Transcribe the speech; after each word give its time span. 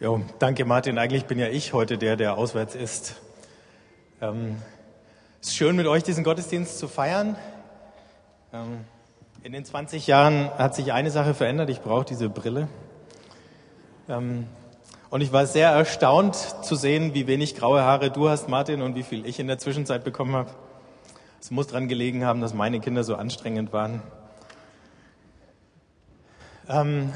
Jo, 0.00 0.20
danke 0.40 0.64
Martin. 0.64 0.98
Eigentlich 0.98 1.26
bin 1.26 1.38
ja 1.38 1.46
ich 1.46 1.72
heute 1.72 1.98
der, 1.98 2.16
der 2.16 2.36
auswärts 2.36 2.74
ist. 2.74 3.14
Ähm, 4.20 4.56
es 5.40 5.50
ist 5.50 5.56
schön, 5.56 5.76
mit 5.76 5.86
euch 5.86 6.02
diesen 6.02 6.24
Gottesdienst 6.24 6.80
zu 6.80 6.88
feiern. 6.88 7.36
Ähm, 8.52 8.80
in 9.44 9.52
den 9.52 9.64
20 9.64 10.08
Jahren 10.08 10.50
hat 10.58 10.74
sich 10.74 10.92
eine 10.92 11.12
Sache 11.12 11.32
verändert. 11.32 11.70
Ich 11.70 11.80
brauche 11.80 12.04
diese 12.04 12.28
Brille. 12.28 12.66
Ähm, 14.08 14.48
und 15.10 15.20
ich 15.20 15.32
war 15.32 15.46
sehr 15.46 15.70
erstaunt 15.70 16.34
zu 16.34 16.74
sehen, 16.74 17.14
wie 17.14 17.28
wenig 17.28 17.54
graue 17.54 17.82
Haare 17.82 18.10
du 18.10 18.28
hast, 18.28 18.48
Martin, 18.48 18.82
und 18.82 18.96
wie 18.96 19.04
viel 19.04 19.24
ich 19.24 19.38
in 19.38 19.46
der 19.46 19.58
Zwischenzeit 19.58 20.02
bekommen 20.02 20.34
habe. 20.34 20.50
Es 21.40 21.52
muss 21.52 21.68
daran 21.68 21.86
gelegen 21.86 22.24
haben, 22.24 22.40
dass 22.40 22.52
meine 22.52 22.80
Kinder 22.80 23.04
so 23.04 23.14
anstrengend 23.14 23.72
waren. 23.72 24.02
Ähm, 26.68 27.12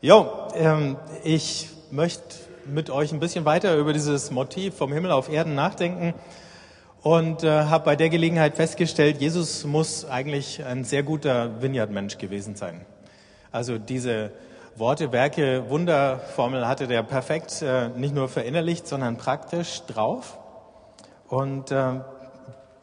Jo, 0.00 0.28
ähm, 0.54 0.96
ich 1.24 1.70
möchte 1.90 2.22
mit 2.66 2.88
euch 2.88 3.10
ein 3.10 3.18
bisschen 3.18 3.44
weiter 3.44 3.74
über 3.74 3.92
dieses 3.92 4.30
Motiv 4.30 4.76
vom 4.76 4.92
Himmel 4.92 5.10
auf 5.10 5.28
Erden 5.28 5.56
nachdenken 5.56 6.14
und 7.02 7.42
äh, 7.42 7.64
habe 7.64 7.84
bei 7.84 7.96
der 7.96 8.08
Gelegenheit 8.08 8.54
festgestellt, 8.54 9.20
Jesus 9.20 9.64
muss 9.64 10.04
eigentlich 10.04 10.64
ein 10.64 10.84
sehr 10.84 11.02
guter 11.02 11.60
Vineyard-Mensch 11.60 12.16
gewesen 12.16 12.54
sein. 12.54 12.86
Also 13.50 13.76
diese 13.76 14.30
Worte, 14.76 15.10
Werke, 15.10 15.68
Wunderformel 15.68 16.68
hatte 16.68 16.86
der 16.86 17.02
perfekt 17.02 17.60
äh, 17.62 17.88
nicht 17.88 18.14
nur 18.14 18.28
verinnerlicht, 18.28 18.86
sondern 18.86 19.16
praktisch 19.16 19.82
drauf. 19.88 20.38
Und 21.26 21.72
äh, 21.72 21.94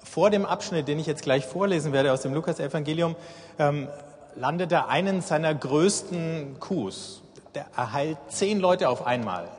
vor 0.03 0.31
dem 0.31 0.45
Abschnitt, 0.45 0.89
den 0.89 0.99
ich 0.99 1.05
jetzt 1.05 1.23
gleich 1.23 1.45
vorlesen 1.45 1.93
werde 1.93 2.11
aus 2.11 2.23
dem 2.23 2.33
Lukas-Evangelium, 2.33 3.15
ähm, 3.57 3.87
landet 4.35 4.71
er 4.71 4.89
einen 4.89 5.21
seiner 5.21 5.53
größten 5.53 6.59
Coups. 6.59 7.21
Der 7.53 7.67
erheilt 7.75 8.17
zehn 8.27 8.59
Leute 8.59 8.89
auf 8.89 9.05
einmal. 9.05 9.49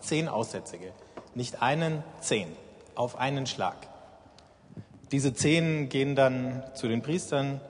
Zehn 0.00 0.28
Aussätzige. 0.28 0.92
Nicht 1.34 1.62
einen, 1.62 2.02
zehn. 2.20 2.48
Auf 2.94 3.18
einen 3.18 3.46
Schlag. 3.46 3.76
Diese 5.12 5.34
zehn 5.34 5.88
gehen 5.88 6.16
dann 6.16 6.64
zu 6.74 6.88
den 6.88 7.02
Priestern, 7.02 7.60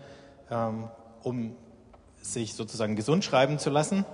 ähm, 0.51 0.89
um 1.23 1.55
sich 2.23 2.55
sozusagen 2.55 2.97
gesund 2.97 3.25
schreiben 3.25 3.59
zu 3.59 3.71
lassen. 3.71 4.07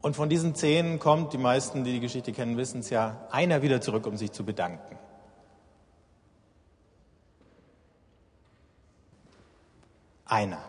Und 0.00 0.16
von 0.16 0.30
diesen 0.30 0.54
zehn 0.54 0.98
kommt, 0.98 1.34
die 1.34 1.38
meisten, 1.38 1.84
die 1.84 1.92
die 1.92 2.00
Geschichte 2.00 2.32
kennen, 2.32 2.56
wissen 2.56 2.80
es 2.80 2.88
ja, 2.88 3.18
einer 3.30 3.60
wieder 3.60 3.82
zurück, 3.82 4.06
um 4.06 4.16
sich 4.16 4.32
zu 4.32 4.44
bedanken. 4.44 4.96
Einer. 10.30 10.62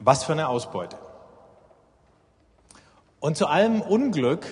Was 0.00 0.24
für 0.24 0.32
eine 0.32 0.48
Ausbeute. 0.48 0.98
Und 3.20 3.36
zu 3.36 3.46
allem 3.46 3.80
Unglück 3.80 4.46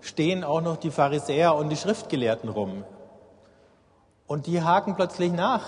stehen 0.00 0.42
auch 0.44 0.60
noch 0.60 0.76
die 0.76 0.90
Pharisäer 0.90 1.54
und 1.54 1.70
die 1.70 1.76
Schriftgelehrten 1.76 2.50
rum. 2.50 2.84
Und 4.26 4.46
die 4.46 4.60
haken 4.62 4.96
plötzlich 4.96 5.32
nach. 5.32 5.64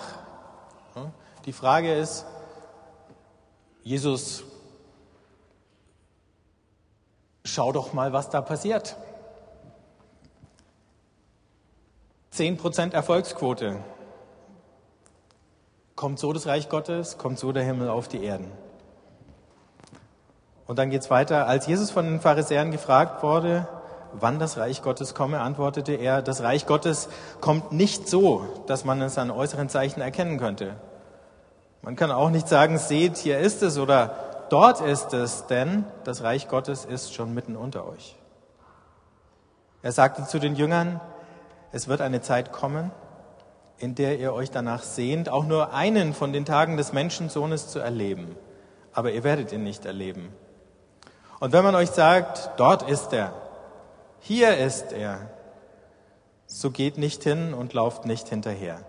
Die 1.44 1.52
Frage 1.52 1.94
ist, 1.94 2.26
Jesus, 3.82 4.42
schau 7.44 7.70
doch 7.70 7.92
mal, 7.92 8.12
was 8.12 8.30
da 8.30 8.40
passiert. 8.40 8.96
Zehn 12.30 12.56
Prozent 12.56 12.94
Erfolgsquote. 12.94 13.76
Kommt 15.96 16.18
so 16.18 16.32
das 16.32 16.46
Reich 16.46 16.68
Gottes, 16.68 17.18
kommt 17.18 17.38
so 17.38 17.52
der 17.52 17.62
Himmel 17.62 17.88
auf 17.88 18.08
die 18.08 18.24
Erden. 18.24 18.50
Und 20.66 20.78
dann 20.78 20.90
geht's 20.90 21.10
weiter. 21.10 21.46
Als 21.46 21.66
Jesus 21.66 21.90
von 21.90 22.04
den 22.04 22.20
Pharisäern 22.20 22.70
gefragt 22.70 23.22
wurde, 23.22 23.68
wann 24.12 24.38
das 24.38 24.56
Reich 24.56 24.82
Gottes 24.82 25.14
komme, 25.14 25.40
antwortete 25.40 25.92
er, 25.92 26.22
das 26.22 26.42
Reich 26.42 26.66
Gottes 26.66 27.08
kommt 27.40 27.72
nicht 27.72 28.08
so, 28.08 28.46
dass 28.66 28.84
man 28.84 29.00
es 29.02 29.18
an 29.18 29.30
äußeren 29.30 29.68
Zeichen 29.68 30.00
erkennen 30.00 30.38
könnte. 30.38 30.76
Man 31.82 31.96
kann 31.96 32.10
auch 32.10 32.30
nicht 32.30 32.48
sagen, 32.48 32.78
seht, 32.78 33.18
hier 33.18 33.38
ist 33.38 33.62
es 33.62 33.78
oder 33.78 34.46
dort 34.48 34.80
ist 34.80 35.12
es, 35.12 35.46
denn 35.46 35.84
das 36.04 36.22
Reich 36.22 36.48
Gottes 36.48 36.84
ist 36.84 37.12
schon 37.12 37.34
mitten 37.34 37.56
unter 37.56 37.86
euch. 37.86 38.16
Er 39.82 39.92
sagte 39.92 40.24
zu 40.24 40.38
den 40.38 40.54
Jüngern, 40.54 41.00
es 41.72 41.88
wird 41.88 42.00
eine 42.00 42.22
Zeit 42.22 42.52
kommen, 42.52 42.90
in 43.78 43.94
der 43.94 44.18
ihr 44.18 44.32
euch 44.32 44.50
danach 44.50 44.82
sehnt, 44.82 45.28
auch 45.28 45.44
nur 45.44 45.72
einen 45.72 46.14
von 46.14 46.32
den 46.32 46.44
Tagen 46.44 46.76
des 46.76 46.92
Menschensohnes 46.92 47.68
zu 47.68 47.78
erleben. 47.78 48.36
Aber 48.92 49.12
ihr 49.12 49.24
werdet 49.24 49.52
ihn 49.52 49.64
nicht 49.64 49.84
erleben. 49.84 50.32
Und 51.40 51.52
wenn 51.52 51.64
man 51.64 51.74
euch 51.74 51.90
sagt, 51.90 52.50
dort 52.56 52.88
ist 52.88 53.12
er, 53.12 53.34
hier 54.20 54.56
ist 54.56 54.92
er, 54.92 55.28
so 56.46 56.70
geht 56.70 56.98
nicht 56.98 57.22
hin 57.24 57.52
und 57.52 57.74
lauft 57.74 58.06
nicht 58.06 58.28
hinterher. 58.28 58.80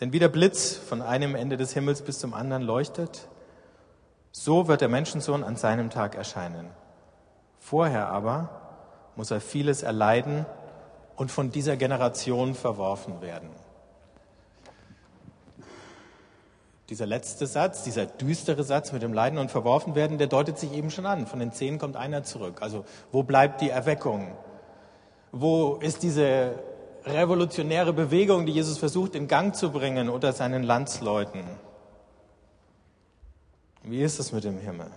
Denn 0.00 0.12
wie 0.12 0.18
der 0.18 0.28
Blitz 0.28 0.74
von 0.74 1.02
einem 1.02 1.34
Ende 1.34 1.56
des 1.56 1.72
Himmels 1.72 2.02
bis 2.02 2.18
zum 2.18 2.34
anderen 2.34 2.62
leuchtet, 2.62 3.28
so 4.30 4.68
wird 4.68 4.82
der 4.82 4.88
Menschensohn 4.88 5.42
an 5.42 5.56
seinem 5.56 5.90
Tag 5.90 6.14
erscheinen. 6.14 6.70
Vorher 7.58 8.08
aber 8.08 8.48
muss 9.16 9.30
er 9.30 9.40
vieles 9.40 9.82
erleiden 9.82 10.46
und 11.16 11.30
von 11.30 11.50
dieser 11.50 11.76
Generation 11.76 12.54
verworfen 12.54 13.20
werden. 13.20 13.48
Dieser 16.88 17.06
letzte 17.06 17.46
Satz, 17.46 17.82
dieser 17.82 18.06
düstere 18.06 18.62
Satz 18.62 18.92
mit 18.92 19.02
dem 19.02 19.12
Leiden 19.12 19.38
und 19.38 19.50
verworfen 19.50 19.96
werden, 19.96 20.18
der 20.18 20.28
deutet 20.28 20.58
sich 20.58 20.72
eben 20.72 20.90
schon 20.90 21.04
an. 21.04 21.26
Von 21.26 21.40
den 21.40 21.52
zehn 21.52 21.78
kommt 21.78 21.96
einer 21.96 22.22
zurück. 22.22 22.62
Also 22.62 22.84
wo 23.10 23.24
bleibt 23.24 23.60
die 23.60 23.70
Erweckung? 23.70 24.36
Wo 25.32 25.76
ist 25.76 26.04
diese 26.04 26.54
revolutionäre 27.04 27.92
Bewegung, 27.92 28.46
die 28.46 28.52
Jesus 28.52 28.78
versucht 28.78 29.16
in 29.16 29.26
Gang 29.26 29.56
zu 29.56 29.72
bringen 29.72 30.08
unter 30.08 30.32
seinen 30.32 30.62
Landsleuten? 30.62 31.42
Wie 33.82 34.02
ist 34.02 34.20
es 34.20 34.30
mit 34.32 34.44
dem 34.44 34.58
Himmel? 34.58 34.90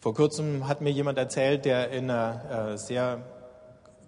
Vor 0.00 0.14
kurzem 0.14 0.66
hat 0.66 0.80
mir 0.80 0.90
jemand 0.90 1.18
erzählt, 1.18 1.64
der 1.64 1.90
in 1.90 2.10
einer 2.10 2.72
äh, 2.72 2.78
sehr 2.78 3.22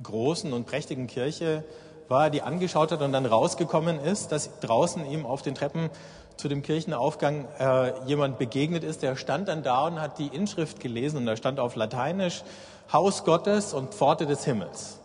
großen 0.03 0.53
und 0.53 0.67
prächtigen 0.67 1.07
Kirche 1.07 1.65
war, 2.09 2.31
die 2.31 2.43
angeschaut 2.43 2.93
hat 2.93 3.03
und 3.03 3.13
dann 3.13 3.27
rausgekommen 3.27 4.01
ist, 4.01 4.33
dass 4.33 4.61
draußen 4.61 5.05
ihm 5.11 5.27
auf 5.27 5.43
den 5.43 5.55
Treppen 5.55 5.91
zu 6.37 6.49
dem 6.49 6.63
Kirchenaufgang 6.63 7.47
äh, 7.59 7.93
jemand 8.07 8.39
begegnet 8.39 8.85
ist, 8.85 9.03
der 9.03 9.17
stand 9.17 9.49
dann 9.49 9.63
da 9.63 9.87
und 9.87 10.01
hat 10.01 10.19
die 10.19 10.29
Inschrift 10.29 10.81
gelesen 10.81 11.19
und 11.19 11.27
da 11.27 11.37
stand 11.37 11.59
auf 11.59 11.75
Lateinisch 11.75 12.45
Haus 12.93 13.25
Gottes 13.25 13.75
und 13.75 13.95
Pforte 13.95 14.25
des 14.25 14.45
Himmels. 14.45 15.01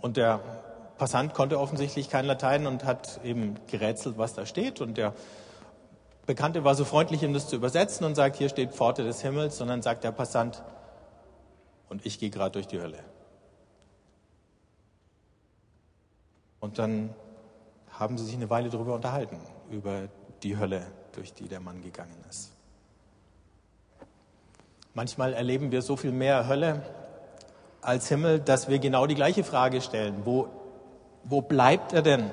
Und 0.00 0.16
der 0.16 0.40
Passant 0.98 1.34
konnte 1.34 1.60
offensichtlich 1.60 2.08
kein 2.08 2.24
Latein 2.24 2.66
und 2.66 2.84
hat 2.84 3.20
eben 3.24 3.56
gerätselt, 3.66 4.18
was 4.18 4.34
da 4.34 4.46
steht. 4.46 4.80
Und 4.80 4.96
der 4.96 5.12
Bekannte 6.26 6.64
war 6.64 6.74
so 6.74 6.84
freundlich, 6.84 7.22
ihm 7.22 7.34
das 7.34 7.46
zu 7.48 7.56
übersetzen 7.56 8.06
und 8.06 8.14
sagt, 8.14 8.36
hier 8.36 8.48
steht 8.48 8.72
Pforte 8.72 9.04
des 9.04 9.20
Himmels. 9.20 9.58
Dann 9.58 9.82
sagt 9.82 10.02
der 10.04 10.12
Passant, 10.12 10.62
und 11.88 12.04
ich 12.06 12.18
gehe 12.18 12.30
gerade 12.30 12.52
durch 12.52 12.66
die 12.66 12.80
Hölle. 12.80 12.98
Und 16.64 16.78
dann 16.78 17.10
haben 17.90 18.16
sie 18.16 18.24
sich 18.24 18.36
eine 18.36 18.48
Weile 18.48 18.70
darüber 18.70 18.94
unterhalten, 18.94 19.38
über 19.70 20.08
die 20.42 20.56
Hölle, 20.56 20.80
durch 21.12 21.34
die 21.34 21.46
der 21.46 21.60
Mann 21.60 21.82
gegangen 21.82 22.16
ist. 22.30 22.52
Manchmal 24.94 25.34
erleben 25.34 25.72
wir 25.72 25.82
so 25.82 25.94
viel 25.96 26.10
mehr 26.10 26.48
Hölle 26.48 26.80
als 27.82 28.08
Himmel, 28.08 28.40
dass 28.40 28.66
wir 28.70 28.78
genau 28.78 29.06
die 29.06 29.14
gleiche 29.14 29.44
Frage 29.44 29.82
stellen. 29.82 30.22
Wo, 30.24 30.48
wo 31.24 31.42
bleibt 31.42 31.92
er 31.92 32.00
denn? 32.00 32.30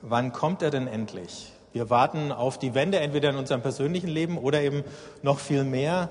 Wann 0.00 0.32
kommt 0.32 0.60
er 0.60 0.70
denn 0.70 0.88
endlich? 0.88 1.52
Wir 1.72 1.90
warten 1.90 2.32
auf 2.32 2.58
die 2.58 2.74
Wende, 2.74 2.98
entweder 2.98 3.30
in 3.30 3.36
unserem 3.36 3.62
persönlichen 3.62 4.08
Leben 4.08 4.36
oder 4.36 4.62
eben 4.62 4.82
noch 5.22 5.38
viel 5.38 5.62
mehr 5.62 6.08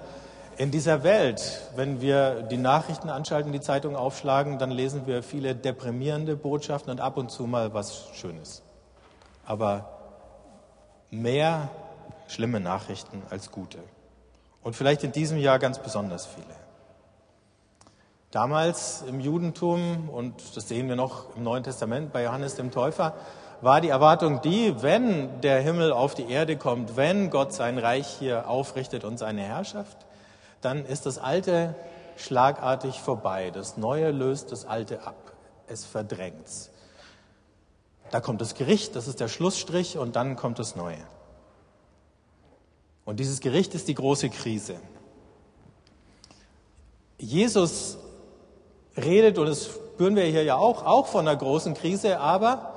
in 0.61 0.69
dieser 0.69 1.01
Welt, 1.01 1.59
wenn 1.75 2.01
wir 2.01 2.43
die 2.43 2.57
Nachrichten 2.57 3.09
anschalten, 3.09 3.51
die 3.51 3.61
Zeitung 3.61 3.95
aufschlagen, 3.95 4.59
dann 4.59 4.69
lesen 4.69 5.07
wir 5.07 5.23
viele 5.23 5.55
deprimierende 5.55 6.35
Botschaften 6.35 6.91
und 6.91 7.01
ab 7.01 7.17
und 7.17 7.31
zu 7.31 7.47
mal 7.47 7.73
was 7.73 8.09
Schönes. 8.13 8.61
Aber 9.43 9.89
mehr 11.09 11.69
schlimme 12.27 12.59
Nachrichten 12.59 13.23
als 13.31 13.49
gute. 13.49 13.79
Und 14.61 14.75
vielleicht 14.75 15.03
in 15.03 15.11
diesem 15.11 15.39
Jahr 15.39 15.57
ganz 15.57 15.79
besonders 15.79 16.27
viele. 16.27 16.55
Damals 18.29 19.03
im 19.07 19.19
Judentum, 19.19 20.09
und 20.09 20.55
das 20.55 20.67
sehen 20.67 20.87
wir 20.89 20.95
noch 20.95 21.35
im 21.35 21.41
Neuen 21.41 21.63
Testament 21.63 22.13
bei 22.13 22.21
Johannes 22.23 22.53
dem 22.53 22.69
Täufer, 22.69 23.15
war 23.61 23.81
die 23.81 23.89
Erwartung 23.89 24.41
die, 24.41 24.79
wenn 24.83 25.41
der 25.41 25.59
Himmel 25.59 25.91
auf 25.91 26.13
die 26.13 26.29
Erde 26.29 26.55
kommt, 26.55 26.97
wenn 26.97 27.31
Gott 27.31 27.51
sein 27.51 27.79
Reich 27.79 28.05
hier 28.05 28.47
aufrichtet 28.47 29.03
und 29.03 29.17
seine 29.17 29.41
Herrschaft, 29.41 29.97
dann 30.61 30.85
ist 30.85 31.05
das 31.05 31.17
Alte 31.17 31.75
schlagartig 32.17 32.99
vorbei. 32.99 33.51
Das 33.51 33.77
Neue 33.77 34.11
löst 34.11 34.51
das 34.51 34.65
Alte 34.65 35.05
ab. 35.05 35.33
Es 35.67 35.85
verdrängt's. 35.85 36.69
Da 38.11 38.19
kommt 38.19 38.41
das 38.41 38.55
Gericht, 38.55 38.95
das 38.95 39.07
ist 39.07 39.19
der 39.19 39.29
Schlussstrich 39.29 39.97
und 39.97 40.15
dann 40.15 40.35
kommt 40.35 40.59
das 40.59 40.75
Neue. 40.75 40.97
Und 43.05 43.19
dieses 43.19 43.39
Gericht 43.39 43.73
ist 43.73 43.87
die 43.87 43.95
große 43.95 44.29
Krise. 44.29 44.75
Jesus 47.17 47.97
redet, 48.97 49.37
und 49.37 49.47
das 49.47 49.65
spüren 49.65 50.15
wir 50.15 50.25
hier 50.25 50.43
ja 50.43 50.57
auch, 50.57 50.85
auch 50.85 51.07
von 51.07 51.27
einer 51.27 51.37
großen 51.37 51.73
Krise, 51.73 52.19
aber 52.19 52.70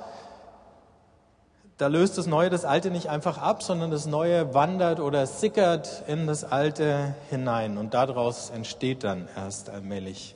da 1.77 1.87
löst 1.87 2.17
das 2.17 2.25
Neue 2.25 2.49
das 2.49 2.63
Alte 2.63 2.89
nicht 2.89 3.09
einfach 3.09 3.37
ab, 3.37 3.61
sondern 3.61 3.91
das 3.91 4.05
Neue 4.05 4.53
wandert 4.53 4.99
oder 4.99 5.27
sickert 5.27 6.03
in 6.07 6.25
das 6.25 6.43
Alte 6.45 7.15
hinein. 7.29 7.77
Und 7.77 7.93
daraus 7.93 8.49
entsteht 8.49 9.03
dann 9.03 9.27
erst 9.35 9.69
allmählich 9.69 10.35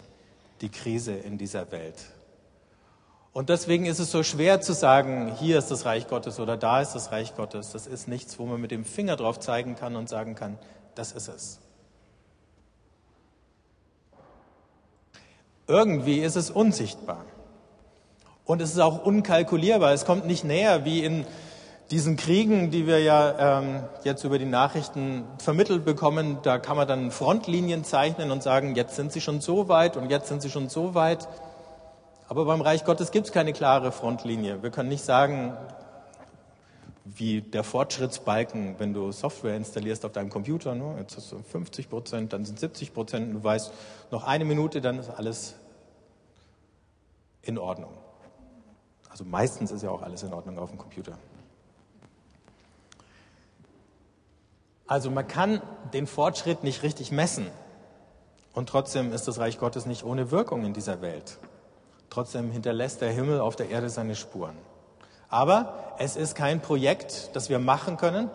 die 0.60 0.70
Krise 0.70 1.14
in 1.14 1.38
dieser 1.38 1.72
Welt. 1.72 1.96
Und 3.32 3.48
deswegen 3.48 3.86
ist 3.86 4.00
es 4.00 4.12
so 4.12 4.24
schwer 4.24 4.60
zu 4.60 4.74
sagen, 4.74 5.34
hier 5.40 5.58
ist 5.58 5.72
das 5.72 5.86
Reich 5.86 6.08
Gottes 6.08 6.40
oder 6.42 6.58
da 6.58 6.82
ist 6.82 6.94
das 6.94 7.12
Reich 7.12 7.36
Gottes. 7.36 7.72
Das 7.72 7.88
ist 7.88 8.08
nichts, 8.08 8.38
wo 8.38 8.46
man 8.46 8.60
mit 8.60 8.72
dem 8.72 8.84
Finger 8.84 9.16
drauf 9.16 9.40
zeigen 9.40 9.76
kann 9.76 9.96
und 9.96 10.10
sagen 10.10 10.36
kann, 10.36 10.58
das 10.96 11.14
ist 11.14 11.30
es. 11.30 11.60
Irgendwie 15.68 16.20
ist 16.20 16.36
es 16.36 16.50
unsichtbar. 16.50 17.24
Und 18.50 18.64
es 18.64 18.72
ist 18.72 18.80
auch 18.80 19.06
unkalkulierbar. 19.06 19.94
Es 19.94 20.06
kommt 20.06 20.26
nicht 20.26 20.44
näher 20.44 20.84
wie 20.84 21.04
in 21.04 21.28
diesen 21.92 22.16
Kriegen, 22.16 22.72
die 22.72 22.88
wir 22.88 23.00
ja 23.00 23.60
ähm, 23.60 23.84
jetzt 24.04 24.24
über 24.24 24.40
die 24.40 24.46
Nachrichten 24.46 25.24
vermittelt 25.38 25.86
bekommen. 25.86 26.40
Da 26.42 26.58
kann 26.58 26.76
man 26.76 26.88
dann 26.88 27.12
Frontlinien 27.12 27.84
zeichnen 27.84 28.32
und 28.32 28.42
sagen, 28.42 28.74
jetzt 28.74 28.96
sind 28.96 29.12
sie 29.12 29.22
schon 29.22 29.40
so 29.40 29.70
weit 29.70 29.98
und 29.98 30.10
jetzt 30.10 30.30
sind 30.30 30.42
sie 30.42 30.50
schon 30.50 30.68
so 30.68 30.96
weit. 30.96 31.28
Aber 32.28 32.46
beim 32.46 32.62
Reich 32.62 32.86
Gottes 32.86 33.12
gibt 33.12 33.28
es 33.28 33.32
keine 33.32 33.54
klare 33.54 33.92
Frontlinie. 33.92 34.64
Wir 34.64 34.72
können 34.72 34.90
nicht 34.90 35.06
sagen, 35.06 35.56
wie 37.06 37.42
der 37.42 37.64
Fortschrittsbalken, 37.64 38.80
wenn 38.80 38.96
du 38.96 39.12
Software 39.12 39.58
installierst 39.58 40.06
auf 40.06 40.12
deinem 40.12 40.32
Computer, 40.32 40.74
ne? 40.74 40.96
jetzt 41.00 41.18
hast 41.18 41.32
du 41.32 41.38
50 41.38 41.88
Prozent, 41.88 42.34
dann 42.34 42.46
sind 42.46 42.60
70 42.60 42.96
Prozent, 42.96 43.32
du 43.32 43.44
weißt, 43.44 43.72
noch 44.10 44.26
eine 44.26 44.44
Minute, 44.44 44.82
dann 44.82 44.98
ist 44.98 45.12
alles 45.12 45.54
in 47.44 47.60
Ordnung. 47.60 47.99
Also 49.10 49.24
meistens 49.26 49.72
ist 49.72 49.84
ja 49.84 49.90
auch 49.90 50.02
alles 50.02 50.24
in 50.24 50.34
Ordnung 50.34 50.60
auf 50.60 50.70
dem 50.70 50.78
Computer. 50.78 51.18
Also 54.88 55.12
man 55.12 55.28
kann 55.28 55.62
den 55.94 56.08
Fortschritt 56.08 56.64
nicht 56.64 56.82
richtig 56.84 57.12
messen. 57.12 57.48
Und 58.54 58.70
trotzdem 58.70 59.14
ist 59.14 59.28
das 59.28 59.38
Reich 59.38 59.60
Gottes 59.60 59.86
nicht 59.86 60.04
ohne 60.04 60.32
Wirkung 60.32 60.66
in 60.66 60.74
dieser 60.74 61.02
Welt. 61.02 61.38
Trotzdem 62.10 62.52
hinterlässt 62.52 63.02
der 63.02 63.12
Himmel 63.12 63.40
auf 63.40 63.56
der 63.56 63.70
Erde 63.70 63.90
seine 63.90 64.16
Spuren. 64.16 64.58
Aber 65.30 65.94
es 66.00 66.16
ist 66.16 66.34
kein 66.34 66.60
Projekt, 66.60 67.30
das 67.34 67.50
wir 67.50 67.60
machen 67.60 67.98
können. 67.98 68.32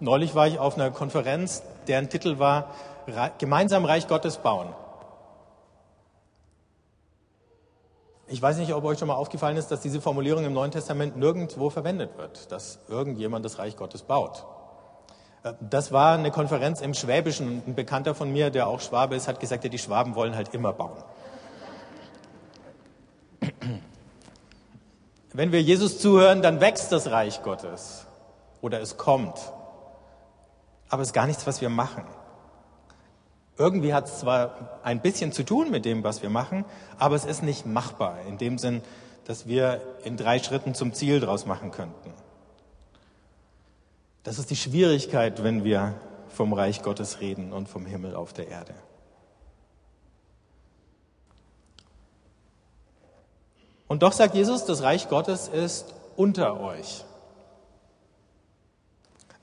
Neulich 0.00 0.34
war 0.34 0.48
ich 0.48 0.58
auf 0.58 0.74
einer 0.74 0.90
Konferenz, 0.90 1.62
deren 1.86 2.08
Titel 2.08 2.38
war 2.38 2.74
Gemeinsam 3.38 3.84
Reich 3.84 4.08
Gottes 4.08 4.38
bauen. 4.38 4.74
Ich 8.32 8.40
weiß 8.40 8.58
nicht, 8.58 8.72
ob 8.72 8.84
euch 8.84 8.96
schon 8.96 9.08
mal 9.08 9.14
aufgefallen 9.14 9.56
ist, 9.56 9.72
dass 9.72 9.80
diese 9.80 10.00
Formulierung 10.00 10.44
im 10.44 10.52
Neuen 10.52 10.70
Testament 10.70 11.16
nirgendwo 11.16 11.68
verwendet 11.68 12.16
wird, 12.16 12.52
dass 12.52 12.78
irgendjemand 12.88 13.44
das 13.44 13.58
Reich 13.58 13.76
Gottes 13.76 14.02
baut. 14.02 14.46
Äh, 15.42 15.54
das 15.58 15.90
war 15.90 16.14
eine 16.14 16.30
Konferenz 16.30 16.80
im 16.80 16.94
Schwäbischen. 16.94 17.60
Ein 17.66 17.74
Bekannter 17.74 18.14
von 18.14 18.32
mir, 18.32 18.50
der 18.50 18.68
auch 18.68 18.80
Schwabe 18.80 19.16
ist, 19.16 19.26
hat 19.26 19.40
gesagt, 19.40 19.64
ja, 19.64 19.70
die 19.70 19.78
Schwaben 19.78 20.14
wollen 20.14 20.36
halt 20.36 20.54
immer 20.54 20.72
bauen. 20.72 21.02
Wenn 25.32 25.50
wir 25.50 25.60
Jesus 25.60 25.98
zuhören, 25.98 26.40
dann 26.40 26.60
wächst 26.60 26.92
das 26.92 27.10
Reich 27.10 27.42
Gottes 27.42 28.06
oder 28.60 28.80
es 28.80 28.96
kommt. 28.96 29.38
Aber 30.88 31.02
es 31.02 31.08
ist 31.08 31.14
gar 31.14 31.26
nichts, 31.26 31.48
was 31.48 31.60
wir 31.60 31.68
machen. 31.68 32.04
Irgendwie 33.60 33.92
hat 33.92 34.06
es 34.06 34.20
zwar 34.20 34.80
ein 34.82 35.02
bisschen 35.02 35.32
zu 35.32 35.42
tun 35.42 35.70
mit 35.70 35.84
dem, 35.84 36.02
was 36.02 36.22
wir 36.22 36.30
machen, 36.30 36.64
aber 36.98 37.14
es 37.14 37.26
ist 37.26 37.42
nicht 37.42 37.66
machbar 37.66 38.22
in 38.26 38.38
dem 38.38 38.56
Sinn, 38.56 38.80
dass 39.26 39.46
wir 39.46 39.82
in 40.02 40.16
drei 40.16 40.38
Schritten 40.38 40.74
zum 40.74 40.94
Ziel 40.94 41.20
draus 41.20 41.44
machen 41.44 41.70
könnten. 41.70 42.14
Das 44.22 44.38
ist 44.38 44.48
die 44.48 44.56
Schwierigkeit, 44.56 45.44
wenn 45.44 45.62
wir 45.62 45.94
vom 46.30 46.54
Reich 46.54 46.80
Gottes 46.80 47.20
reden 47.20 47.52
und 47.52 47.68
vom 47.68 47.84
Himmel 47.84 48.14
auf 48.14 48.32
der 48.32 48.48
Erde. 48.48 48.72
Und 53.88 54.02
doch 54.02 54.12
sagt 54.12 54.34
Jesus, 54.34 54.64
das 54.64 54.80
Reich 54.80 55.10
Gottes 55.10 55.48
ist 55.48 55.92
unter 56.16 56.58
euch. 56.60 57.04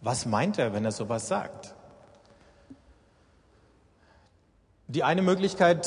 Was 0.01 0.25
meint 0.25 0.57
er, 0.57 0.73
wenn 0.73 0.85
er 0.85 0.91
sowas 0.91 1.27
sagt? 1.27 1.75
Die 4.89 5.03
eine 5.03 5.21
Möglichkeit, 5.21 5.85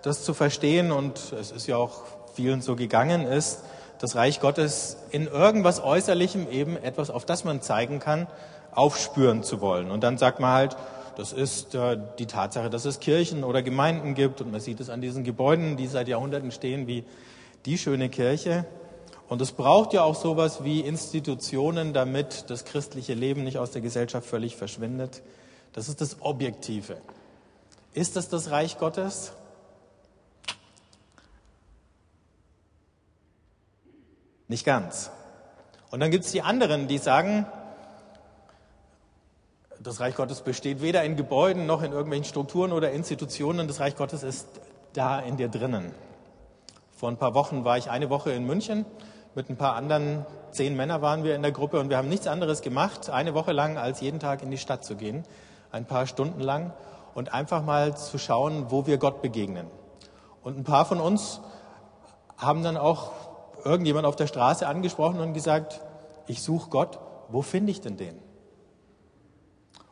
das 0.00 0.24
zu 0.24 0.32
verstehen, 0.32 0.90
und 0.90 1.34
es 1.38 1.50
ist 1.50 1.66
ja 1.66 1.76
auch 1.76 2.04
vielen 2.32 2.62
so 2.62 2.76
gegangen, 2.76 3.26
ist, 3.26 3.62
das 3.98 4.16
Reich 4.16 4.40
Gottes 4.40 4.96
in 5.10 5.26
irgendwas 5.26 5.84
Äußerlichem 5.84 6.50
eben 6.50 6.78
etwas, 6.78 7.10
auf 7.10 7.26
das 7.26 7.44
man 7.44 7.60
zeigen 7.60 7.98
kann, 7.98 8.26
aufspüren 8.72 9.42
zu 9.42 9.60
wollen. 9.60 9.90
Und 9.90 10.02
dann 10.02 10.16
sagt 10.16 10.40
man 10.40 10.52
halt, 10.52 10.76
das 11.18 11.34
ist 11.34 11.74
äh, 11.74 11.98
die 12.18 12.24
Tatsache, 12.24 12.70
dass 12.70 12.86
es 12.86 13.00
Kirchen 13.00 13.44
oder 13.44 13.60
Gemeinden 13.60 14.14
gibt 14.14 14.40
und 14.40 14.50
man 14.50 14.60
sieht 14.62 14.80
es 14.80 14.88
an 14.88 15.02
diesen 15.02 15.24
Gebäuden, 15.24 15.76
die 15.76 15.86
seit 15.86 16.08
Jahrhunderten 16.08 16.50
stehen, 16.50 16.86
wie 16.86 17.04
die 17.66 17.76
schöne 17.76 18.08
Kirche. 18.08 18.64
Und 19.28 19.42
es 19.42 19.52
braucht 19.52 19.92
ja 19.92 20.04
auch 20.04 20.14
sowas 20.14 20.64
wie 20.64 20.80
Institutionen, 20.80 21.92
damit 21.92 22.48
das 22.48 22.64
christliche 22.64 23.12
Leben 23.12 23.44
nicht 23.44 23.58
aus 23.58 23.72
der 23.72 23.82
Gesellschaft 23.82 24.26
völlig 24.26 24.56
verschwindet. 24.56 25.20
Das 25.74 25.90
ist 25.90 26.00
das 26.00 26.22
Objektive. 26.22 26.96
Ist 27.94 28.16
das 28.16 28.28
das 28.28 28.50
Reich 28.50 28.78
Gottes? 28.78 29.32
Nicht 34.48 34.64
ganz. 34.64 35.10
Und 35.90 36.00
dann 36.00 36.10
gibt 36.10 36.24
es 36.24 36.32
die 36.32 36.42
anderen, 36.42 36.88
die 36.88 36.98
sagen, 36.98 37.46
das 39.80 40.00
Reich 40.00 40.16
Gottes 40.16 40.42
besteht 40.42 40.82
weder 40.82 41.04
in 41.04 41.16
Gebäuden 41.16 41.66
noch 41.66 41.82
in 41.82 41.92
irgendwelchen 41.92 42.24
Strukturen 42.24 42.72
oder 42.72 42.90
Institutionen. 42.90 43.68
Das 43.68 43.80
Reich 43.80 43.96
Gottes 43.96 44.22
ist 44.22 44.48
da 44.92 45.20
in 45.20 45.36
dir 45.36 45.48
drinnen. 45.48 45.92
Vor 46.96 47.08
ein 47.10 47.16
paar 47.16 47.34
Wochen 47.34 47.64
war 47.64 47.78
ich 47.78 47.90
eine 47.90 48.10
Woche 48.10 48.32
in 48.32 48.44
München 48.44 48.84
mit 49.34 49.48
ein 49.50 49.56
paar 49.56 49.76
anderen, 49.76 50.26
zehn 50.50 50.74
Männer 50.76 51.00
waren 51.00 51.22
wir 51.22 51.36
in 51.36 51.42
der 51.42 51.52
Gruppe 51.52 51.78
und 51.78 51.90
wir 51.90 51.96
haben 51.96 52.08
nichts 52.08 52.26
anderes 52.26 52.60
gemacht, 52.60 53.08
eine 53.08 53.34
Woche 53.34 53.52
lang, 53.52 53.78
als 53.78 54.00
jeden 54.00 54.18
Tag 54.18 54.42
in 54.42 54.50
die 54.50 54.58
Stadt 54.58 54.84
zu 54.84 54.96
gehen, 54.96 55.24
ein 55.70 55.84
paar 55.84 56.06
Stunden 56.06 56.40
lang 56.40 56.72
und 57.14 57.32
einfach 57.32 57.62
mal 57.62 57.96
zu 57.96 58.18
schauen, 58.18 58.70
wo 58.70 58.86
wir 58.86 58.98
Gott 58.98 59.22
begegnen. 59.22 59.66
Und 60.42 60.58
ein 60.58 60.64
paar 60.64 60.84
von 60.84 61.00
uns 61.00 61.40
haben 62.36 62.62
dann 62.62 62.76
auch 62.76 63.12
irgendjemand 63.64 64.06
auf 64.06 64.16
der 64.16 64.26
Straße 64.26 64.66
angesprochen 64.66 65.20
und 65.20 65.34
gesagt, 65.34 65.80
ich 66.26 66.42
suche 66.42 66.70
Gott, 66.70 66.98
wo 67.28 67.42
finde 67.42 67.72
ich 67.72 67.80
denn 67.80 67.96
den? 67.96 68.18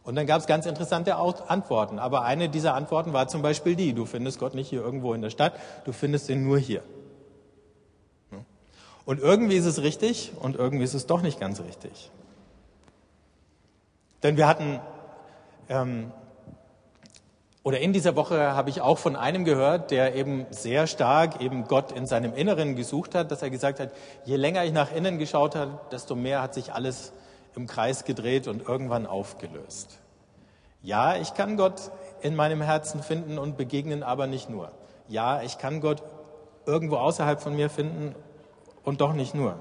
Und 0.03 0.15
dann 0.15 0.27
gab 0.27 0.41
es 0.41 0.47
ganz 0.47 0.67
interessante 0.67 1.17
Antworten. 1.17 1.99
Aber 1.99 2.23
eine 2.23 2.49
dieser 2.49 2.75
Antworten 2.75 3.13
war 3.13 3.27
zum 3.27 3.43
Beispiel 3.43 3.75
die, 3.75 3.93
du 3.93 4.07
findest 4.07 4.39
Gott 4.39 4.55
nicht 4.55 4.69
hier 4.69 4.81
irgendwo 4.81 5.15
in 5.15 5.21
der 5.21 5.31
Stadt, 5.31 5.55
du 5.85 5.93
findest 5.93 6.29
ihn 6.31 6.45
nur 6.45 6.59
hier. 6.59 6.83
Und 9.05 9.21
irgendwie 9.21 9.57
ist 9.57 9.67
es 9.67 9.83
richtig 9.83 10.33
und 10.41 10.57
irgendwie 10.57 10.85
ist 10.85 10.95
es 10.95 11.07
doch 11.07 11.23
nicht 11.23 11.39
ganz 11.39 11.61
richtig. 11.61 12.11
Denn 14.23 14.37
wir 14.37 14.49
hatten, 14.49 14.81
ähm, 15.69 16.13
oder 17.67 17.81
in 17.81 17.93
dieser 17.93 18.15
Woche 18.15 18.55
habe 18.55 18.71
ich 18.71 18.81
auch 18.81 18.97
von 18.97 19.17
einem 19.17 19.45
gehört, 19.45 19.91
der 19.91 20.15
eben 20.15 20.47
sehr 20.51 20.87
stark 20.87 21.41
eben 21.41 21.67
Gott 21.67 21.91
in 21.91 22.07
seinem 22.07 22.33
Inneren 22.33 22.77
gesucht 22.77 23.17
hat, 23.17 23.33
dass 23.33 23.43
er 23.43 23.51
gesagt 23.51 23.81
hat, 23.81 23.91
je 24.25 24.37
länger 24.37 24.65
ich 24.65 24.73
nach 24.73 24.95
innen 24.95 25.19
geschaut 25.19 25.57
habe, 25.57 25.81
desto 25.91 26.15
mehr 26.15 26.43
hat 26.43 26.55
sich 26.55 26.73
alles 26.73 27.13
im 27.57 27.67
Kreis 27.67 28.05
gedreht 28.05 28.47
und 28.47 28.69
irgendwann 28.69 29.05
aufgelöst. 29.05 29.99
Ja, 30.81 31.17
ich 31.17 31.35
kann 31.35 31.57
Gott 31.57 31.91
in 32.21 32.37
meinem 32.37 32.61
Herzen 32.63 33.03
finden 33.03 33.37
und 33.37 33.57
begegnen, 33.57 34.05
aber 34.05 34.29
nicht 34.29 34.49
nur. 34.49 34.71
Ja, 35.09 35.43
ich 35.43 35.59
kann 35.59 35.81
Gott 35.81 36.05
irgendwo 36.67 36.99
außerhalb 36.99 37.43
von 37.43 37.57
mir 37.57 37.69
finden 37.69 38.15
und 38.85 39.01
doch 39.01 39.13
nicht 39.13 39.35
nur, 39.35 39.59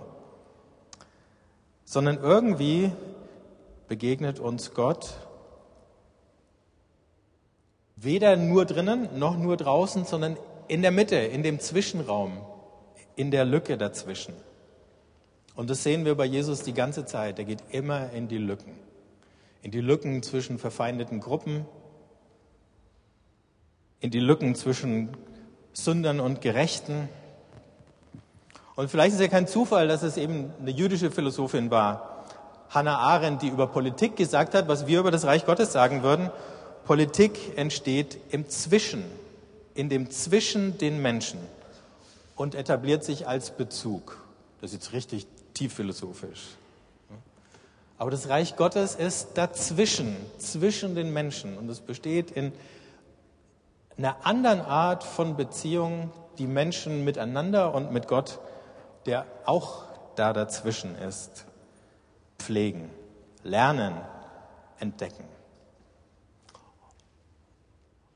sondern 1.86 2.20
irgendwie 2.22 2.92
begegnet 3.88 4.40
uns 4.40 4.76
Gott 4.76 5.16
weder 8.06 8.38
nur 8.38 8.66
drinnen 8.66 9.10
noch 9.18 9.38
nur 9.38 9.58
draußen, 9.58 10.06
sondern 10.06 10.38
in 10.68 10.82
der 10.82 10.92
Mitte, 10.92 11.16
in 11.16 11.44
dem 11.44 11.60
Zwischenraum, 11.60 12.38
in 13.16 13.32
der 13.32 13.46
Lücke 13.46 13.78
dazwischen. 13.78 14.34
Und 15.56 15.70
das 15.70 15.84
sehen 15.84 16.06
wir 16.06 16.16
bei 16.16 16.26
Jesus 16.26 16.64
die 16.64 16.74
ganze 16.74 17.06
Zeit. 17.06 17.40
Er 17.40 17.46
geht 17.46 17.64
immer 17.70 18.12
in 18.12 18.28
die 18.28 18.38
Lücken. 18.38 18.74
In 19.62 19.72
die 19.72 19.82
Lücken 19.82 20.22
zwischen 20.24 20.60
verfeindeten 20.60 21.20
Gruppen, 21.20 21.66
in 24.00 24.12
die 24.12 24.20
Lücken 24.20 24.56
zwischen 24.56 25.10
Sündern 25.74 26.20
und 26.20 26.42
Gerechten, 26.42 27.10
und 28.76 28.92
vielleicht 28.92 29.16
ist 29.16 29.22
ja 29.22 29.30
kein 29.30 29.48
Zufall, 29.48 29.88
dass 29.88 30.04
es 30.04 30.18
eben 30.18 30.54
eine 30.60 30.72
jüdische 30.72 31.10
Philosophin 31.10 31.72
war, 31.72 32.26
Hannah 32.70 32.98
Arendt, 32.98 33.42
die 33.42 33.48
über 33.48 33.68
Politik 33.68 34.18
gesagt 34.18 34.54
hat, 34.54 34.68
was 34.68 34.86
wir 34.86 35.00
über 35.00 35.12
das 35.12 35.26
Reich 35.26 35.46
Gottes 35.46 35.72
sagen 35.72 36.04
würden. 36.04 36.30
Politik 36.86 37.58
entsteht 37.58 38.20
im 38.30 38.48
Zwischen, 38.48 39.04
in 39.74 39.90
dem 39.90 40.12
Zwischen 40.12 40.78
den 40.78 41.02
Menschen 41.02 41.40
und 42.36 42.54
etabliert 42.54 43.04
sich 43.04 43.28
als 43.28 43.50
Bezug. 43.50 44.24
Das 44.62 44.72
ist 44.72 44.76
jetzt 44.76 44.94
richtig 44.94 45.26
tief 45.56 45.74
philosophisch. 45.74 46.42
Aber 47.98 48.12
das 48.12 48.30
Reich 48.30 48.56
Gottes 48.56 48.94
ist 48.94 49.30
dazwischen, 49.34 50.16
zwischen 50.38 50.94
den 50.94 51.12
Menschen. 51.12 51.58
Und 51.58 51.70
es 51.70 51.80
besteht 51.80 52.30
in 52.30 52.52
einer 53.98 54.18
anderen 54.24 54.62
Art 54.62 55.04
von 55.04 55.38
Beziehung, 55.38 56.12
die 56.38 56.48
Menschen 56.48 57.04
miteinander 57.04 57.74
und 57.74 57.92
mit 57.92 58.08
Gott, 58.08 58.40
der 59.08 59.26
auch 59.46 59.86
da 60.16 60.34
dazwischen 60.34 60.96
ist, 60.96 61.46
pflegen, 62.38 62.92
lernen, 63.44 63.96
entdecken. 64.80 65.35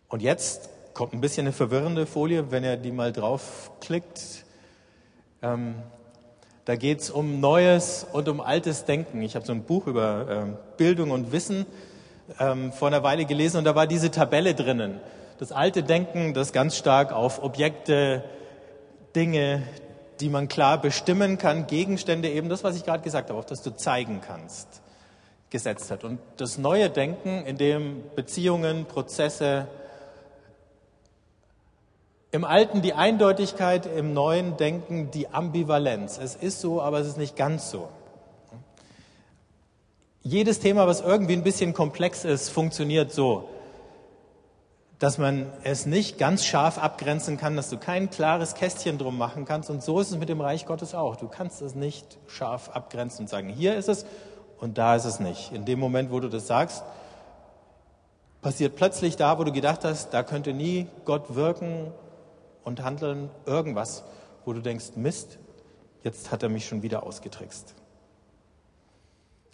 Und 0.10 0.24
jetzt 0.24 0.70
kommt 0.96 1.14
ein 1.14 1.22
bisschen 1.22 1.46
eine 1.46 1.54
verwirrende 1.54 2.08
Folie, 2.08 2.50
wenn 2.50 2.64
ihr 2.64 2.78
die 2.78 2.92
mal 2.92 3.14
draufklickt. 3.14 4.44
Ähm, 5.44 5.76
da 6.66 6.76
geht 6.76 7.02
es 7.02 7.12
um 7.12 7.40
neues 7.40 8.08
und 8.12 8.28
um 8.28 8.42
altes 8.42 8.86
Denken. 8.86 9.22
Ich 9.22 9.36
habe 9.36 9.46
so 9.46 9.54
ein 9.54 9.64
Buch 9.64 9.86
über 9.86 10.26
ähm, 10.28 10.58
Bildung 10.78 11.12
und 11.12 11.32
Wissen 11.32 11.68
ähm, 12.40 12.74
vor 12.74 12.88
einer 12.88 13.04
Weile 13.04 13.26
gelesen 13.26 13.58
und 13.58 13.66
da 13.66 13.76
war 13.76 13.86
diese 13.86 14.10
Tabelle 14.10 14.56
drinnen. 14.56 15.00
Das 15.38 15.52
alte 15.52 15.84
Denken, 15.84 16.34
das 16.34 16.54
ganz 16.54 16.76
stark 16.76 17.14
auf 17.14 17.44
Objekte, 17.44 18.24
Dinge, 19.16 19.62
die 20.20 20.30
man 20.30 20.48
klar 20.48 20.82
bestimmen 20.82 21.38
kann, 21.38 21.68
Gegenstände, 21.68 22.30
eben 22.30 22.50
das, 22.50 22.64
was 22.64 22.76
ich 22.76 22.84
gerade 22.84 23.04
gesagt 23.04 23.30
habe, 23.30 23.38
auf 23.38 23.46
das 23.46 23.62
du 23.62 23.76
zeigen 23.76 24.22
kannst, 24.26 24.82
gesetzt 25.52 25.92
hat. 25.92 26.04
Und 26.04 26.20
das 26.38 26.58
neue 26.58 26.90
Denken, 26.90 27.46
in 27.46 27.58
dem 27.58 28.04
Beziehungen, 28.16 28.86
Prozesse, 28.86 29.68
im 32.32 32.44
Alten 32.44 32.82
die 32.82 32.94
Eindeutigkeit, 32.94 33.86
im 33.86 34.14
Neuen 34.14 34.56
Denken 34.58 35.10
die 35.12 35.30
Ambivalenz. 35.30 36.20
Es 36.22 36.36
ist 36.36 36.62
so, 36.62 36.82
aber 36.82 37.00
es 37.00 37.08
ist 37.08 37.18
nicht 37.18 37.36
ganz 37.36 37.72
so. 37.72 37.90
Jedes 40.22 40.60
Thema, 40.60 40.86
was 40.86 41.02
irgendwie 41.02 41.34
ein 41.34 41.44
bisschen 41.44 41.74
komplex 41.74 42.26
ist, 42.26 42.50
funktioniert 42.50 43.12
so, 43.12 43.50
dass 45.00 45.18
man 45.18 45.48
es 45.64 45.86
nicht 45.86 46.18
ganz 46.18 46.46
scharf 46.46 46.78
abgrenzen 46.78 47.38
kann, 47.38 47.56
dass 47.56 47.70
du 47.70 47.78
kein 47.78 48.10
klares 48.10 48.54
Kästchen 48.54 48.98
drum 48.98 49.18
machen 49.18 49.46
kannst. 49.46 49.70
Und 49.70 49.82
so 49.82 50.00
ist 50.00 50.12
es 50.12 50.18
mit 50.18 50.30
dem 50.30 50.42
Reich 50.42 50.66
Gottes 50.66 50.94
auch. 50.94 51.16
Du 51.16 51.30
kannst 51.30 51.62
es 51.62 51.74
nicht 51.74 52.18
scharf 52.28 52.70
abgrenzen 52.70 53.22
und 53.22 53.28
sagen, 53.30 53.50
hier 53.50 53.76
ist 53.76 53.88
es 53.88 54.06
und 54.60 54.78
da 54.78 54.96
ist 54.96 55.06
es 55.06 55.20
nicht. 55.20 55.54
In 55.54 55.66
dem 55.66 55.80
Moment, 55.80 56.12
wo 56.12 56.20
du 56.20 56.28
das 56.28 56.46
sagst, 56.46 56.84
passiert 58.42 58.76
plötzlich 58.76 59.16
da, 59.16 59.40
wo 59.40 59.46
du 59.46 59.54
gedacht 59.54 59.84
hast, 59.84 60.14
da 60.14 60.22
könnte 60.22 60.54
nie 60.54 60.88
Gott 61.06 61.34
wirken 61.34 61.92
und 62.70 62.84
handeln 62.84 63.32
irgendwas, 63.48 64.04
wo 64.46 64.54
du 64.54 64.62
denkst, 64.62 64.92
Mist, 64.96 65.40
jetzt 66.04 66.32
hat 66.32 66.44
er 66.44 66.50
mich 66.50 66.68
schon 66.68 66.84
wieder 66.84 67.02
ausgetrickst. 67.02 67.74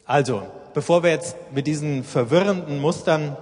Also, 0.05 0.43
bevor 0.73 1.01
wir 1.01 1.11
jetzt 1.11 1.37
mit 1.53 1.65
diesen 1.65 2.03
verwirrenden 2.03 2.81
Mustern 2.81 3.37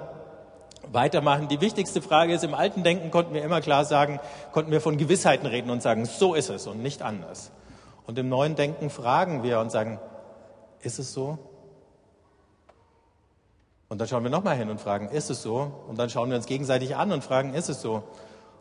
weitermachen, 0.91 1.47
die 1.47 1.59
wichtigste 1.59 2.03
Frage 2.03 2.35
ist, 2.35 2.43
im 2.43 2.53
alten 2.53 2.83
Denken 2.83 3.09
konnten 3.09 3.33
wir 3.33 3.43
immer 3.43 3.61
klar 3.61 3.83
sagen, 3.83 4.19
konnten 4.51 4.71
wir 4.71 4.79
von 4.79 4.97
Gewissheiten 4.97 5.47
reden 5.47 5.71
und 5.71 5.81
sagen, 5.81 6.05
so 6.05 6.35
ist 6.35 6.51
es 6.51 6.67
und 6.67 6.83
nicht 6.83 7.01
anders. 7.01 7.51
Und 8.05 8.19
im 8.19 8.29
neuen 8.29 8.55
Denken 8.55 8.91
fragen 8.91 9.41
wir 9.41 9.59
und 9.59 9.71
sagen, 9.71 9.99
ist 10.81 10.99
es 10.99 11.13
so? 11.13 11.39
Und 13.89 13.97
dann 13.97 14.07
schauen 14.07 14.23
wir 14.23 14.29
nochmal 14.29 14.55
hin 14.55 14.69
und 14.69 14.79
fragen, 14.79 15.09
ist 15.09 15.31
es 15.31 15.41
so? 15.41 15.71
Und 15.87 15.97
dann 15.97 16.11
schauen 16.11 16.29
wir 16.29 16.37
uns 16.37 16.45
gegenseitig 16.45 16.95
an 16.95 17.11
und 17.11 17.23
fragen, 17.23 17.55
ist 17.55 17.69
es 17.69 17.81
so? 17.81 18.03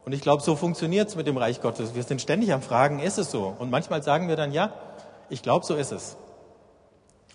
Und 0.05 0.13
ich 0.13 0.21
glaube, 0.21 0.43
so 0.43 0.57
funktioniert 0.57 1.09
es 1.09 1.17
mit 1.17 1.27
dem 1.27 1.37
Reich 1.37 1.61
Gottes. 1.61 1.95
Wir 1.95 2.03
sind 2.03 2.21
ständig 2.21 2.53
am 2.53 2.63
Fragen, 2.63 2.99
ist 2.99 3.19
es 3.19 3.31
so? 3.31 3.55
Und 3.59 3.71
manchmal 3.71 4.03
sagen 4.03 4.29
wir 4.29 4.37
dann, 4.37 4.53
ja, 4.53 4.73
ich 5.29 5.43
glaube, 5.43 5.65
so 5.65 5.75
ist 5.75 5.93
es. 5.93 6.17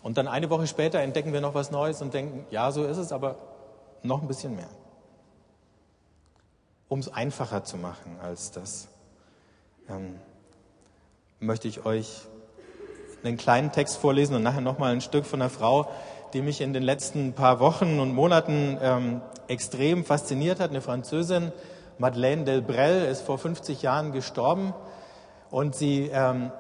Und 0.04 0.18
dann 0.18 0.28
eine 0.28 0.50
Woche 0.50 0.68
später 0.68 1.00
entdecken 1.00 1.34
wir 1.34 1.42
noch 1.42 1.54
was 1.54 1.72
Neues 1.72 2.02
und 2.02 2.14
denken, 2.14 2.46
ja, 2.52 2.72
so 2.72 2.84
ist 2.84 2.98
es, 2.98 3.12
aber 3.12 3.36
noch 4.04 4.22
ein 4.22 4.28
bisschen 4.28 4.56
mehr. 4.56 4.70
Um 6.90 7.00
es 7.00 7.12
einfacher 7.12 7.64
zu 7.64 7.78
machen 7.78 8.18
als 8.22 8.52
das, 8.52 8.88
ähm, 9.90 10.16
möchte 11.40 11.68
ich 11.68 11.86
euch 11.86 12.22
einen 13.24 13.38
kleinen 13.38 13.72
Text 13.72 13.98
vorlesen 13.98 14.36
und 14.36 14.44
nachher 14.44 14.62
nochmal 14.62 14.94
ein 14.94 15.02
Stück 15.02 15.26
von 15.26 15.42
einer 15.42 15.50
Frau, 15.50 15.90
die 16.34 16.42
mich 16.42 16.62
in 16.62 16.74
den 16.74 16.84
letzten 16.84 17.34
paar 17.34 17.60
Wochen 17.60 18.00
und 18.00 18.14
Monaten 18.14 18.78
ähm, 18.82 19.22
extrem 19.48 20.06
fasziniert 20.06 20.60
hat, 20.60 20.70
eine 20.70 20.82
Französin, 20.82 21.52
Madeleine 22.00 22.44
Delbrel 22.44 23.06
ist 23.06 23.22
vor 23.22 23.38
50 23.38 23.82
Jahren 23.82 24.12
gestorben 24.12 24.74
und 25.50 25.76
sie 25.76 26.10
ähm, 26.14 26.52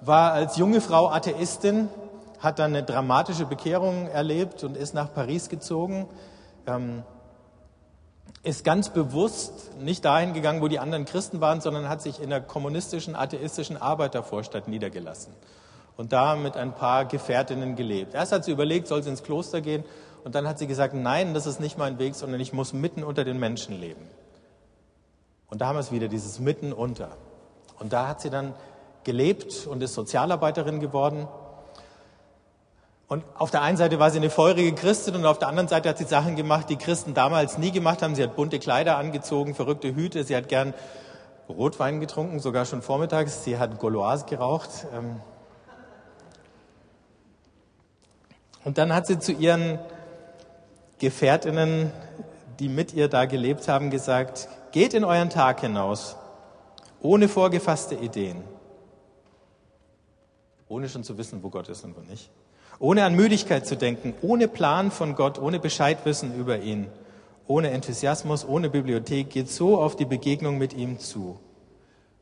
war 0.00 0.32
als 0.32 0.56
junge 0.56 0.80
Frau 0.80 1.08
Atheistin, 1.08 1.88
hat 2.38 2.58
dann 2.58 2.74
eine 2.74 2.82
dramatische 2.82 3.46
Bekehrung 3.46 4.08
erlebt 4.08 4.64
und 4.64 4.76
ist 4.76 4.94
nach 4.94 5.12
Paris 5.12 5.48
gezogen, 5.48 6.06
ähm, 6.66 7.02
ist 8.42 8.62
ganz 8.62 8.90
bewusst 8.90 9.74
nicht 9.80 10.04
dahin 10.04 10.34
gegangen, 10.34 10.60
wo 10.60 10.68
die 10.68 10.78
anderen 10.78 11.06
Christen 11.06 11.40
waren, 11.40 11.62
sondern 11.62 11.88
hat 11.88 12.02
sich 12.02 12.20
in 12.20 12.28
der 12.28 12.42
kommunistischen, 12.42 13.16
atheistischen 13.16 13.78
Arbeitervorstadt 13.78 14.68
niedergelassen 14.68 15.32
und 15.96 16.12
da 16.12 16.36
mit 16.36 16.56
ein 16.56 16.74
paar 16.74 17.06
Gefährtinnen 17.06 17.76
gelebt. 17.76 18.14
Erst 18.14 18.32
hat 18.32 18.44
sie 18.44 18.52
überlegt, 18.52 18.88
soll 18.88 19.02
sie 19.02 19.10
ins 19.10 19.22
Kloster 19.22 19.62
gehen 19.62 19.84
und 20.24 20.34
dann 20.34 20.46
hat 20.46 20.58
sie 20.58 20.66
gesagt, 20.66 20.92
nein, 20.92 21.32
das 21.32 21.46
ist 21.46 21.60
nicht 21.60 21.78
mein 21.78 21.98
Weg, 21.98 22.14
sondern 22.14 22.40
ich 22.40 22.52
muss 22.52 22.74
mitten 22.74 23.02
unter 23.02 23.24
den 23.24 23.38
Menschen 23.38 23.80
leben. 23.80 24.06
Und 25.50 25.60
da 25.60 25.66
haben 25.66 25.76
wir 25.76 25.80
es 25.80 25.92
wieder, 25.92 26.08
dieses 26.08 26.38
Mitten 26.38 26.72
unter. 26.72 27.10
Und 27.78 27.92
da 27.92 28.08
hat 28.08 28.20
sie 28.20 28.30
dann 28.30 28.54
gelebt 29.04 29.66
und 29.66 29.82
ist 29.82 29.94
Sozialarbeiterin 29.94 30.80
geworden. 30.80 31.28
Und 33.06 33.22
auf 33.36 33.50
der 33.50 33.62
einen 33.62 33.76
Seite 33.76 33.98
war 33.98 34.10
sie 34.10 34.18
eine 34.18 34.30
feurige 34.30 34.74
Christin 34.74 35.14
und 35.14 35.26
auf 35.26 35.38
der 35.38 35.48
anderen 35.48 35.68
Seite 35.68 35.90
hat 35.90 35.98
sie 35.98 36.04
Sachen 36.04 36.36
gemacht, 36.36 36.70
die 36.70 36.76
Christen 36.76 37.12
damals 37.14 37.58
nie 37.58 37.70
gemacht 37.70 38.02
haben. 38.02 38.14
Sie 38.14 38.22
hat 38.22 38.34
bunte 38.34 38.58
Kleider 38.58 38.96
angezogen, 38.96 39.54
verrückte 39.54 39.94
Hüte, 39.94 40.24
sie 40.24 40.34
hat 40.34 40.48
gern 40.48 40.72
Rotwein 41.48 42.00
getrunken, 42.00 42.40
sogar 42.40 42.64
schon 42.64 42.80
vormittags. 42.80 43.44
Sie 43.44 43.58
hat 43.58 43.78
Gauloise 43.78 44.24
geraucht. 44.24 44.70
Ähm. 44.94 45.20
Und 48.64 48.78
dann 48.78 48.94
hat 48.94 49.06
sie 49.06 49.18
zu 49.18 49.32
ihren 49.32 49.78
Gefährtinnen, 50.98 51.92
die 52.58 52.70
mit 52.70 52.94
ihr 52.94 53.08
da 53.08 53.26
gelebt 53.26 53.68
haben, 53.68 53.90
gesagt, 53.90 54.48
Geht 54.74 54.92
in 54.92 55.04
euren 55.04 55.30
Tag 55.30 55.60
hinaus, 55.60 56.16
ohne 57.00 57.28
vorgefasste 57.28 57.94
Ideen, 57.94 58.42
ohne 60.66 60.88
schon 60.88 61.04
zu 61.04 61.16
wissen, 61.16 61.44
wo 61.44 61.48
Gott 61.48 61.68
ist 61.68 61.84
und 61.84 61.96
wo 61.96 62.00
nicht, 62.00 62.28
ohne 62.80 63.04
an 63.04 63.14
Müdigkeit 63.14 63.68
zu 63.68 63.76
denken, 63.76 64.14
ohne 64.20 64.48
Plan 64.48 64.90
von 64.90 65.14
Gott, 65.14 65.38
ohne 65.38 65.60
Bescheidwissen 65.60 66.34
über 66.34 66.58
ihn, 66.58 66.88
ohne 67.46 67.70
Enthusiasmus, 67.70 68.44
ohne 68.44 68.68
Bibliothek, 68.68 69.30
geht 69.30 69.48
so 69.48 69.78
auf 69.78 69.94
die 69.94 70.06
Begegnung 70.06 70.58
mit 70.58 70.72
ihm 70.72 70.98
zu. 70.98 71.38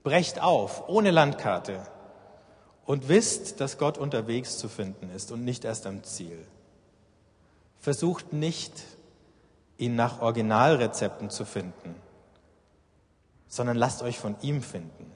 Brecht 0.03 0.43
auf, 0.43 0.91
ohne 0.91 1.11
Landkarte. 1.11 1.81
Und 2.85 3.09
wisst, 3.09 3.63
dass 3.63 3.79
Gott 3.79 3.97
unterwegs 3.97 4.59
zu 4.59 4.69
finden 4.69 5.09
ist 5.17 5.33
und 5.33 5.43
nicht 5.43 5.65
erst 5.65 5.87
am 5.87 6.05
Ziel. 6.05 6.45
Versucht 7.79 8.35
nicht, 8.35 8.75
ihn 9.79 9.97
nach 9.97 10.21
Originalrezepten 10.21 11.31
zu 11.31 11.47
finden 11.47 12.02
sondern 13.53 13.77
lasst 13.77 14.03
euch 14.03 14.19
von 14.19 14.35
ihm 14.41 14.63
finden, 14.63 15.13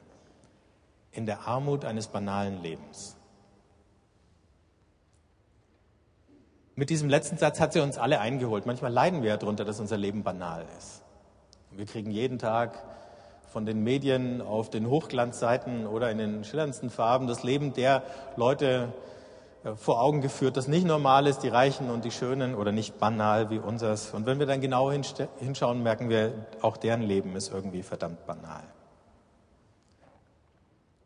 in 1.11 1.25
der 1.25 1.49
Armut 1.49 1.87
eines 1.87 2.09
banalen 2.09 2.61
Lebens. 2.61 3.17
Mit 6.75 6.91
diesem 6.91 7.09
letzten 7.09 7.39
Satz 7.39 7.61
hat 7.61 7.73
sie 7.73 7.81
uns 7.81 7.97
alle 7.97 8.21
eingeholt. 8.21 8.67
Manchmal 8.67 8.93
leiden 8.93 9.23
wir 9.23 9.31
ja 9.31 9.37
darunter, 9.39 9.65
dass 9.65 9.81
unser 9.81 9.97
Leben 9.97 10.23
banal 10.23 10.67
ist. 10.77 11.03
Wir 11.71 11.87
kriegen 11.87 12.11
jeden 12.11 12.39
Tag 12.39 12.85
von 13.49 13.65
den 13.65 13.83
Medien 13.83 14.43
auf 14.43 14.69
den 14.69 14.91
Hochglanzseiten 14.91 15.87
oder 15.87 16.11
in 16.11 16.19
den 16.19 16.45
schillerndsten 16.45 16.91
Farben 16.91 17.27
das 17.27 17.43
Leben 17.43 17.73
der 17.73 18.03
Leute 18.37 18.93
vor 19.75 20.01
Augen 20.01 20.21
geführt, 20.21 20.57
das 20.57 20.69
nicht 20.69 20.87
normal 20.87 21.27
ist, 21.27 21.41
die 21.41 21.49
Reichen 21.49 21.91
und 21.91 22.05
die 22.05 22.13
Schönen 22.13 22.55
oder 22.55 22.71
nicht 22.71 22.99
banal 23.01 23.51
wie 23.51 23.59
unseres. 23.59 24.13
Und 24.15 24.25
wenn 24.25 24.39
wir 24.39 24.47
dann 24.47 24.61
genau 24.61 24.93
hinschauen, 24.93 25.83
merken 25.83 26.09
wir, 26.09 26.47
auch 26.63 26.77
deren 26.77 27.03
Leben 27.03 27.35
ist 27.35 27.53
irgendwie 27.53 27.83
verdammt 27.83 28.25
banal. 28.27 28.63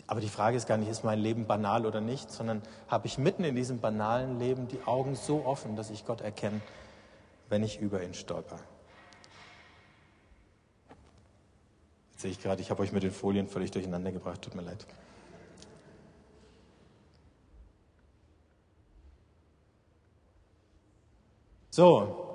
Aber 0.06 0.20
die 0.20 0.28
Frage 0.28 0.56
ist 0.56 0.66
gar 0.66 0.76
nicht, 0.76 0.90
ist 0.90 1.04
mein 1.04 1.20
Leben 1.20 1.46
banal 1.46 1.86
oder 1.86 2.00
nicht, 2.00 2.32
sondern 2.32 2.62
habe 2.88 3.06
ich 3.06 3.16
mitten 3.16 3.44
in 3.44 3.54
diesem 3.54 3.80
banalen 3.80 4.40
Leben 4.40 4.66
die 4.66 4.82
Augen 4.84 5.14
so 5.14 5.46
offen, 5.46 5.76
dass 5.76 5.88
ich 5.88 6.04
Gott 6.04 6.20
erkenne, 6.20 6.60
wenn 7.48 7.62
ich 7.62 7.80
über 7.80 8.02
ihn 8.02 8.12
stolper. 8.12 8.58
Jetzt 12.10 12.22
sehe 12.22 12.30
ich 12.32 12.42
gerade, 12.42 12.60
ich 12.60 12.70
habe 12.70 12.82
euch 12.82 12.92
mit 12.92 13.04
den 13.04 13.12
Folien 13.12 13.46
völlig 13.46 13.70
durcheinander 13.70 14.10
gebracht, 14.10 14.42
tut 14.42 14.54
mir 14.56 14.62
leid. 14.62 14.84
So. 21.70 22.26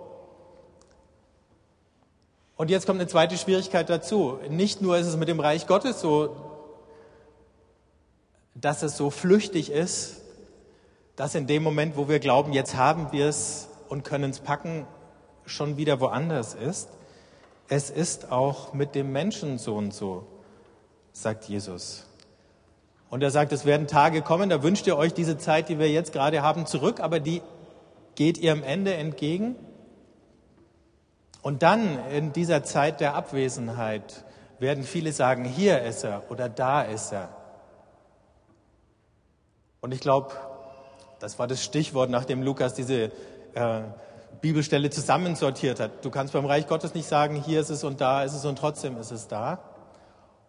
Und 2.55 2.69
jetzt 2.69 2.85
kommt 2.85 2.99
eine 2.99 3.09
zweite 3.09 3.37
Schwierigkeit 3.37 3.89
dazu. 3.89 4.39
Nicht 4.49 4.81
nur 4.81 4.97
ist 4.97 5.07
es 5.07 5.17
mit 5.17 5.27
dem 5.27 5.41
Reich 5.41 5.67
Gottes 5.67 5.99
so, 5.99 6.35
dass 8.55 8.81
es 8.81 8.95
so 8.95 9.09
flüchtig 9.09 9.69
ist, 9.69 10.21
dass 11.17 11.35
in 11.35 11.47
dem 11.47 11.63
Moment, 11.63 11.97
wo 11.97 12.07
wir 12.07 12.19
glauben, 12.19 12.53
jetzt 12.53 12.75
haben 12.75 13.11
wir 13.11 13.27
es 13.27 13.67
und 13.89 14.03
können 14.03 14.31
es 14.31 14.39
packen, 14.39 14.87
schon 15.45 15.75
wieder 15.77 15.99
woanders 15.99 16.53
ist. 16.53 16.89
Es 17.67 17.89
ist 17.89 18.31
auch 18.31 18.73
mit 18.73 18.95
dem 18.95 19.11
Menschensohn 19.11 19.91
so, 19.91 20.25
sagt 21.11 21.45
Jesus. 21.45 22.05
Und 23.09 23.21
er 23.21 23.31
sagt, 23.31 23.51
es 23.51 23.65
werden 23.65 23.87
Tage 23.87 24.21
kommen, 24.21 24.49
da 24.49 24.63
wünscht 24.63 24.87
ihr 24.87 24.97
euch 24.97 25.13
diese 25.13 25.37
Zeit, 25.37 25.69
die 25.69 25.77
wir 25.77 25.89
jetzt 25.89 26.13
gerade 26.13 26.41
haben, 26.41 26.65
zurück, 26.65 26.99
aber 26.99 27.19
die 27.19 27.41
geht 28.15 28.37
ihrem 28.37 28.63
Ende 28.63 28.93
entgegen. 28.93 29.55
Und 31.41 31.61
dann 31.61 31.99
in 32.09 32.33
dieser 32.33 32.63
Zeit 32.63 33.01
der 33.01 33.15
Abwesenheit 33.15 34.25
werden 34.59 34.83
viele 34.83 35.11
sagen, 35.11 35.45
hier 35.45 35.81
ist 35.81 36.03
er 36.03 36.23
oder 36.31 36.49
da 36.49 36.81
ist 36.81 37.11
er. 37.11 37.29
Und 39.81 39.93
ich 39.93 39.99
glaube, 39.99 40.33
das 41.19 41.37
war 41.37 41.47
das 41.47 41.63
Stichwort, 41.63 42.09
nachdem 42.09 42.41
Lukas 42.41 42.73
diese 42.73 43.11
äh, 43.53 43.81
Bibelstelle 44.41 44.89
zusammensortiert 44.89 45.79
hat. 45.79 46.03
Du 46.03 46.09
kannst 46.09 46.33
beim 46.33 46.45
Reich 46.45 46.67
Gottes 46.67 46.93
nicht 46.93 47.07
sagen, 47.07 47.35
hier 47.35 47.61
ist 47.61 47.69
es 47.69 47.83
und 47.83 48.01
da 48.01 48.23
ist 48.23 48.33
es 48.33 48.45
und 48.45 48.57
trotzdem 48.57 48.97
ist 48.97 49.11
es 49.11 49.27
da. 49.27 49.59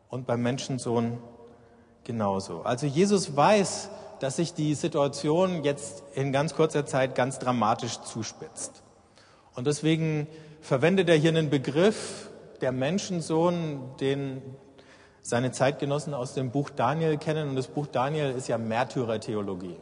Und 0.08 0.26
beim 0.26 0.42
Menschensohn 0.42 1.18
genauso. 2.04 2.62
Also 2.62 2.87
Jesus 2.87 3.37
weiß, 3.37 3.90
dass 4.20 4.37
sich 4.37 4.54
die 4.54 4.75
Situation 4.75 5.64
jetzt 5.64 6.02
in 6.14 6.32
ganz 6.32 6.54
kurzer 6.54 6.87
Zeit 6.87 7.14
ganz 7.14 7.38
dramatisch 7.38 8.00
zuspitzt. 8.00 8.82
Und 9.54 9.66
deswegen 9.66 10.26
verwendet 10.61 11.08
er 11.08 11.16
hier 11.16 11.30
einen 11.30 11.50
Begriff, 11.50 12.30
der 12.61 12.73
Menschensohn, 12.73 13.80
den 14.00 14.42
seine 15.23 15.50
Zeitgenossen 15.50 16.14
aus 16.14 16.35
dem 16.35 16.50
Buch 16.50 16.70
Daniel 16.70 17.18
kennen. 17.18 17.50
Und 17.50 17.56
das 17.56 17.66
Buch 17.66 17.87
Daniel 17.87 18.30
ist 18.30 18.49
ja 18.49 18.58
Märtyrertheologie. 18.58 19.76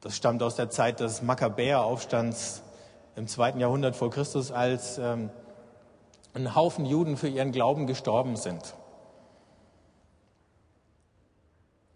Das 0.00 0.16
stammt 0.16 0.42
aus 0.42 0.56
der 0.56 0.70
Zeit 0.70 1.00
des 1.00 1.22
Makkabäeraufstands 1.22 2.62
im 3.16 3.26
zweiten 3.26 3.60
Jahrhundert 3.60 3.96
vor 3.96 4.10
Christus, 4.10 4.50
als 4.50 4.98
ähm, 4.98 5.30
ein 6.32 6.54
Haufen 6.54 6.86
Juden 6.86 7.16
für 7.16 7.28
ihren 7.28 7.52
Glauben 7.52 7.86
gestorben 7.86 8.36
sind. 8.36 8.74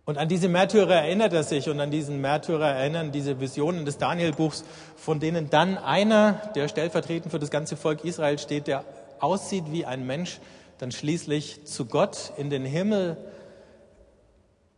Und 0.06 0.18
an 0.18 0.28
diese 0.28 0.49
Märtyrer 0.49 0.96
erinnert 0.96 1.32
er 1.32 1.44
sich 1.44 1.68
und 1.70 1.80
an 1.80 1.90
diesen 1.90 2.20
Märtyrer 2.20 2.68
erinnern 2.68 3.11
diese 3.11 3.40
Visionen 3.40 3.87
des 3.87 3.96
Danielbuchs, 3.96 4.64
von 4.96 5.18
denen 5.18 5.49
dann 5.49 5.78
einer, 5.78 6.52
der 6.54 6.68
stellvertretend 6.68 7.30
für 7.30 7.38
das 7.38 7.50
ganze 7.50 7.76
Volk 7.76 8.04
Israel 8.04 8.38
steht, 8.38 8.66
der 8.66 8.84
aussieht 9.20 9.64
wie 9.70 9.87
ein 9.87 10.06
Mensch, 10.06 10.40
dann 10.78 10.92
schließlich 10.92 11.64
zu 11.64 11.87
Gott 11.87 12.32
in 12.37 12.50
den 12.50 12.66
Himmel 12.66 13.16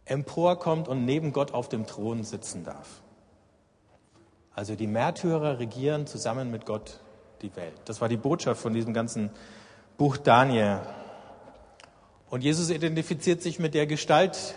emporkommt 0.04 0.86
und 0.86 1.04
neben 1.04 1.32
Gott 1.32 1.52
auf 1.52 1.68
dem 1.68 1.86
Thron 1.86 2.22
sitzen 2.22 2.62
darf. 2.62 3.02
Also 4.54 4.76
die 4.76 4.86
Märtyrer 4.86 5.58
regieren 5.58 6.06
zusammen 6.06 6.50
mit 6.52 6.64
Gott 6.64 7.00
die 7.42 7.54
Welt. 7.56 7.74
Das 7.84 8.00
war 8.00 8.08
die 8.08 8.16
Botschaft 8.16 8.60
von 8.60 8.72
diesem 8.72 8.94
ganzen 8.94 9.30
Buch 9.98 10.16
Daniel. 10.16 10.80
Und 12.30 12.42
Jesus 12.42 12.70
identifiziert 12.70 13.42
sich 13.42 13.58
mit 13.58 13.74
der 13.74 13.86
Gestalt. 13.86 14.54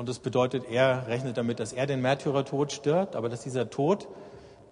Und 0.00 0.08
das 0.08 0.18
bedeutet, 0.18 0.64
er 0.70 1.08
rechnet 1.08 1.36
damit, 1.36 1.60
dass 1.60 1.74
er 1.74 1.84
den 1.84 2.00
Märtyrertod 2.00 2.72
stirbt, 2.72 3.16
aber 3.16 3.28
dass 3.28 3.42
dieser 3.42 3.68
Tod 3.68 4.08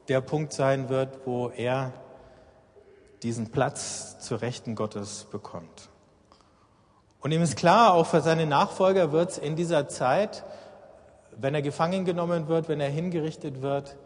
der 0.09 0.23
Punkt 0.23 0.55
sein 0.55 0.89
wird, 0.89 1.27
wo 1.27 1.51
er 1.51 1.93
diesen 3.23 3.51
Platz 3.51 4.19
zur 4.21 4.41
Rechten 4.41 4.75
Gottes 4.75 5.27
bekommt. 5.31 5.91
Und 7.21 7.33
ihm 7.33 7.43
ist 7.43 7.57
klar, 7.57 7.93
auch 7.93 8.07
für 8.07 8.23
seine 8.23 8.47
Nachfolger 8.47 9.13
wird 9.13 9.33
es 9.33 9.39
in 9.39 9.55
dieser 9.55 9.87
Zeit 9.89 10.45
wenn 11.41 11.55
er 11.55 11.63
gefangen 11.63 12.05
genommen 12.05 12.49
wird, 12.49 12.69
wenn 12.69 12.81
er 12.81 12.91
hingerichtet 12.91 13.63
wird, 13.63 13.97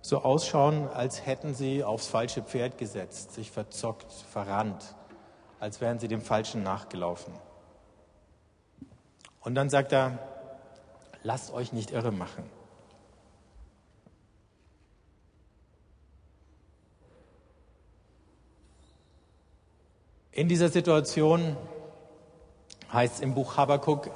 so 0.00 0.22
ausschauen, 0.22 0.88
als 0.88 1.24
hätten 1.24 1.54
sie 1.54 1.84
aufs 1.84 2.08
falsche 2.08 2.42
Pferd 2.42 2.76
gesetzt, 2.76 3.34
sich 3.34 3.52
verzockt, 3.52 4.10
verrannt, 4.10 4.96
als 5.60 5.80
wären 5.80 6.00
sie 6.00 6.08
dem 6.08 6.22
Falschen 6.22 6.64
nachgelaufen. 6.64 7.32
Und 9.42 9.54
dann 9.54 9.70
sagt 9.70 9.92
er, 9.92 10.18
lasst 11.22 11.52
euch 11.52 11.72
nicht 11.72 11.90
irre 11.90 12.12
machen. 12.12 12.44
In 20.32 20.48
dieser 20.48 20.70
Situation 20.70 21.56
heißt 22.92 23.16
es 23.16 23.20
im 23.20 23.34
Buch 23.34 23.56
Habakkuk, 23.58 24.10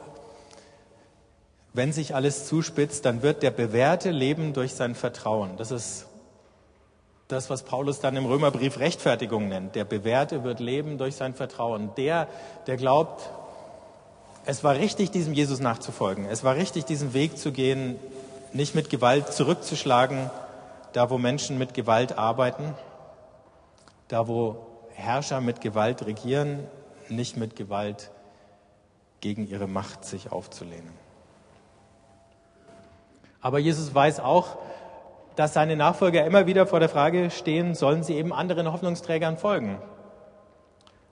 wenn 1.75 1.92
sich 1.92 2.14
alles 2.14 2.47
zuspitzt, 2.47 3.05
dann 3.05 3.23
wird 3.23 3.42
der 3.42 3.51
Bewährte 3.51 4.11
leben 4.11 4.55
durch 4.55 4.73
sein 4.73 4.95
Vertrauen. 4.95 5.59
Das 5.59 5.71
ist 5.71 6.07
das, 7.29 7.51
was 7.51 7.64
Paulus 7.64 8.01
dann 8.01 8.16
im 8.16 8.25
Römerbrief 8.25 8.79
Rechtfertigung 8.79 9.49
nennt. 9.49 9.75
Der 9.75 9.85
Bewährte 9.85 10.42
wird 10.42 10.61
leben 10.61 10.97
durch 10.97 11.16
sein 11.16 11.35
Vertrauen. 11.35 11.90
Der, 11.97 12.29
der 12.66 12.79
glaubt, 12.79 13.29
es 14.47 14.63
war 14.63 14.77
richtig, 14.77 15.11
diesem 15.11 15.35
Jesus 15.35 15.59
nachzufolgen. 15.59 16.25
Es 16.25 16.45
war 16.45 16.55
richtig, 16.55 16.85
diesen 16.85 17.13
Weg 17.15 17.37
zu 17.37 17.51
gehen, 17.51 17.99
nicht 18.53 18.77
mit 18.77 18.91
Gewalt 18.91 19.33
zurückzuschlagen, 19.33 20.31
da 20.93 21.11
wo 21.11 21.19
Menschen 21.19 21.59
mit 21.59 21.75
Gewalt 21.75 22.17
arbeiten, 22.17 22.75
da 24.07 24.29
wo 24.29 24.65
Herrscher 24.95 25.41
mit 25.41 25.61
Gewalt 25.61 26.07
regieren, 26.07 26.61
nicht 27.09 27.37
mit 27.37 27.57
Gewalt 27.57 28.11
gegen 29.21 29.49
ihre 29.49 29.67
Macht 29.67 30.05
sich 30.05 30.31
aufzulehnen. 30.31 30.93
Aber 33.41 33.59
Jesus 33.59 33.93
weiß 33.95 34.21
auch, 34.21 34.59
dass 35.35 35.55
seine 35.55 35.77
Nachfolger 35.77 36.25
immer 36.25 36.47
wieder 36.47 36.67
vor 36.67 36.79
der 36.79 36.89
Frage 36.89 37.31
stehen, 37.31 37.75
sollen 37.75 38.05
sie 38.05 38.15
eben 38.15 38.33
anderen 38.33 38.73
Hoffnungsträgern 38.73 39.39
folgen. 39.39 39.79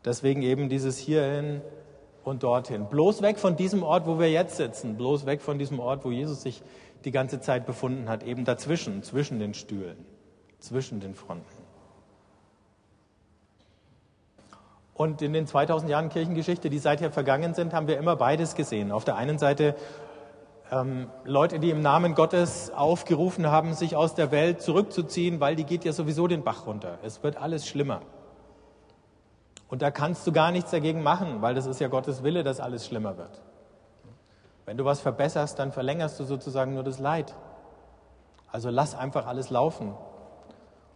Deswegen 0.05 0.43
eben 0.43 0.69
dieses 0.69 0.99
hierhin 0.99 1.63
und 2.25 2.43
dorthin. 2.43 2.87
Bloß 2.87 3.23
weg 3.23 3.39
von 3.39 3.57
diesem 3.57 3.83
Ort, 3.83 4.07
wo 4.07 4.19
wir 4.19 4.31
jetzt 4.31 4.57
sitzen, 4.57 4.97
bloß 4.97 5.27
weg 5.27 5.41
von 5.41 5.59
diesem 5.59 5.79
Ort, 5.79 6.05
wo 6.05 6.11
Jesus 6.11 6.43
sich 6.43 6.63
die 7.05 7.11
ganze 7.11 7.41
Zeit 7.41 7.67
befunden 7.67 8.09
hat, 8.09 8.23
eben 8.23 8.45
dazwischen, 8.45 9.03
zwischen 9.03 9.39
den 9.39 9.55
Stühlen, 9.55 9.97
zwischen 10.59 11.01
den 11.01 11.15
Fronten. 11.15 11.45
Und 14.95 15.23
in 15.23 15.33
den 15.33 15.47
2000 15.47 15.91
Jahren 15.91 16.09
Kirchengeschichte, 16.09 16.71
die 16.71 16.79
seither 16.79 17.11
vergangen 17.11 17.53
sind, 17.53 17.73
haben 17.73 17.89
wir 17.89 17.99
immer 17.99 18.17
beides 18.17 18.55
gesehen. 18.55 18.93
Auf 18.93 19.05
der 19.05 19.17
einen 19.17 19.39
Seite 19.39 19.75
ähm, 20.71 21.11
Leute, 21.25 21.59
die 21.59 21.71
im 21.71 21.83
Namen 21.83 22.15
Gottes 22.15 22.71
aufgerufen 22.71 23.49
haben, 23.49 23.75
sich 23.75 23.97
aus 23.97 24.15
der 24.15 24.31
Welt 24.31 24.63
zurückzuziehen, 24.63 25.41
weil 25.41 25.57
die 25.57 25.65
geht 25.65 25.85
ja 25.85 25.93
sowieso 25.93 26.29
den 26.29 26.43
Bach 26.45 26.67
runter. 26.67 26.99
Es 27.03 27.23
wird 27.23 27.37
alles 27.37 27.67
schlimmer. 27.67 28.03
Und 29.69 29.83
da 29.83 29.91
kannst 29.91 30.27
du 30.27 30.33
gar 30.33 30.51
nichts 30.51 30.71
dagegen 30.71 31.03
machen, 31.03 31.43
weil 31.43 31.55
das 31.55 31.67
ist 31.67 31.81
ja 31.81 31.89
Gottes 31.89 32.23
Wille, 32.23 32.45
dass 32.45 32.61
alles 32.61 32.87
schlimmer 32.87 33.17
wird. 33.17 33.41
Wenn 34.67 34.77
du 34.77 34.85
was 34.85 35.01
verbesserst, 35.01 35.59
dann 35.59 35.73
verlängerst 35.73 36.19
du 36.21 36.25
sozusagen 36.25 36.75
nur 36.75 36.85
das 36.85 36.99
Leid. 36.99 37.35
Also 38.51 38.71
lass 38.71 38.95
einfach 38.95 39.27
alles 39.27 39.51
laufen. 39.51 39.95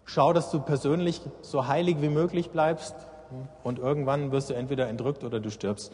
Schau, 0.05 0.33
dass 0.33 0.51
du 0.51 0.61
persönlich 0.61 1.21
so 1.43 1.67
heilig 1.67 2.01
wie 2.01 2.09
möglich 2.09 2.51
bleibst 2.51 2.95
und 3.63 3.79
irgendwann 3.79 4.33
wirst 4.33 4.49
du 4.49 4.55
entweder 4.55 4.89
entrückt 4.89 5.23
oder 5.23 5.41
du 5.41 5.51
stirbst 5.51 5.93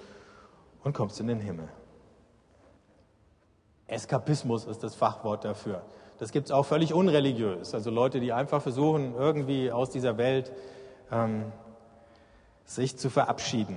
und 0.85 0.93
kommst 0.93 1.19
in 1.21 1.27
den 1.27 1.41
Himmel. 1.41 1.69
Eskapismus 3.87 4.67
ist 4.67 4.83
das 4.83 4.95
Fachwort 4.95 5.45
dafür. 5.45 5.83
Das 6.19 6.31
gibt 6.31 6.47
es 6.47 6.53
auch 6.53 6.65
völlig 6.65 6.95
unreligiös. 6.95 7.75
Also 7.75 7.91
Leute, 7.91 8.21
die 8.21 8.33
einfach 8.33 8.63
versuchen, 8.63 9.15
irgendwie 9.15 9.73
aus 9.73 9.91
dieser 9.91 10.17
Welt 10.17 10.53
ähm, 11.11 11.53
sich 12.65 12.97
zu 12.97 13.11
verabschieden. 13.11 13.77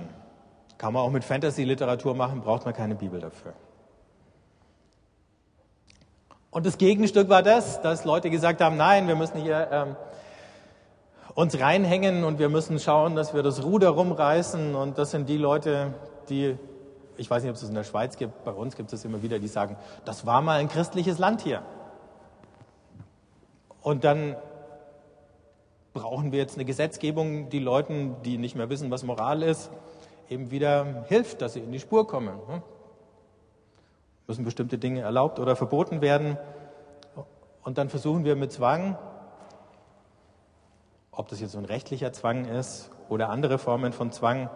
Kann 0.78 0.92
man 0.92 1.02
auch 1.02 1.10
mit 1.10 1.24
Fantasy-Literatur 1.24 2.14
machen, 2.14 2.40
braucht 2.40 2.64
man 2.64 2.74
keine 2.74 2.94
Bibel 2.94 3.20
dafür. 3.20 3.52
Und 6.50 6.64
das 6.66 6.78
Gegenstück 6.78 7.28
war 7.28 7.42
das, 7.42 7.82
dass 7.82 8.04
Leute 8.04 8.30
gesagt 8.30 8.60
haben, 8.60 8.76
nein, 8.76 9.06
wir 9.06 9.16
müssen 9.16 9.38
hier 9.40 9.68
ähm, 9.70 9.96
uns 11.34 11.60
reinhängen 11.60 12.24
und 12.24 12.38
wir 12.38 12.48
müssen 12.48 12.78
schauen, 12.78 13.16
dass 13.16 13.34
wir 13.34 13.42
das 13.42 13.62
Ruder 13.62 13.90
rumreißen. 13.90 14.74
Und 14.74 14.98
das 14.98 15.10
sind 15.10 15.28
die 15.28 15.36
Leute, 15.36 15.94
die 16.30 16.56
ich 17.18 17.28
weiß 17.28 17.42
nicht, 17.42 17.50
ob 17.50 17.56
es 17.56 17.60
das 17.60 17.68
in 17.68 17.74
der 17.74 17.84
Schweiz 17.84 18.16
gibt, 18.16 18.44
bei 18.44 18.52
uns 18.52 18.76
gibt 18.76 18.92
es 18.92 19.04
immer 19.04 19.22
wieder, 19.22 19.40
die 19.40 19.48
sagen, 19.48 19.76
das 20.04 20.24
war 20.24 20.40
mal 20.40 20.60
ein 20.60 20.68
christliches 20.68 21.18
Land 21.18 21.42
hier. 21.42 21.62
Und 23.82 24.04
dann 24.04 24.36
brauchen 25.92 26.32
wir 26.32 26.38
jetzt 26.38 26.56
eine 26.56 26.64
Gesetzgebung, 26.64 27.48
die 27.48 27.58
Leuten, 27.58 28.16
die 28.24 28.38
nicht 28.38 28.54
mehr 28.54 28.70
wissen, 28.70 28.90
was 28.90 29.02
Moral 29.02 29.42
ist, 29.42 29.70
eben 30.28 30.50
wieder 30.50 31.04
hilft, 31.08 31.42
dass 31.42 31.54
sie 31.54 31.60
in 31.60 31.72
die 31.72 31.80
Spur 31.80 32.06
kommen. 32.06 32.38
Müssen 34.26 34.44
bestimmte 34.44 34.78
Dinge 34.78 35.00
erlaubt 35.00 35.38
oder 35.38 35.56
verboten 35.56 36.00
werden. 36.00 36.36
Und 37.62 37.78
dann 37.78 37.88
versuchen 37.88 38.24
wir 38.24 38.36
mit 38.36 38.52
Zwang, 38.52 38.96
ob 41.10 41.28
das 41.28 41.40
jetzt 41.40 41.52
so 41.52 41.58
ein 41.58 41.64
rechtlicher 41.64 42.12
Zwang 42.12 42.44
ist 42.44 42.90
oder 43.08 43.30
andere 43.30 43.58
Formen 43.58 43.92
von 43.92 44.12
Zwang, 44.12 44.50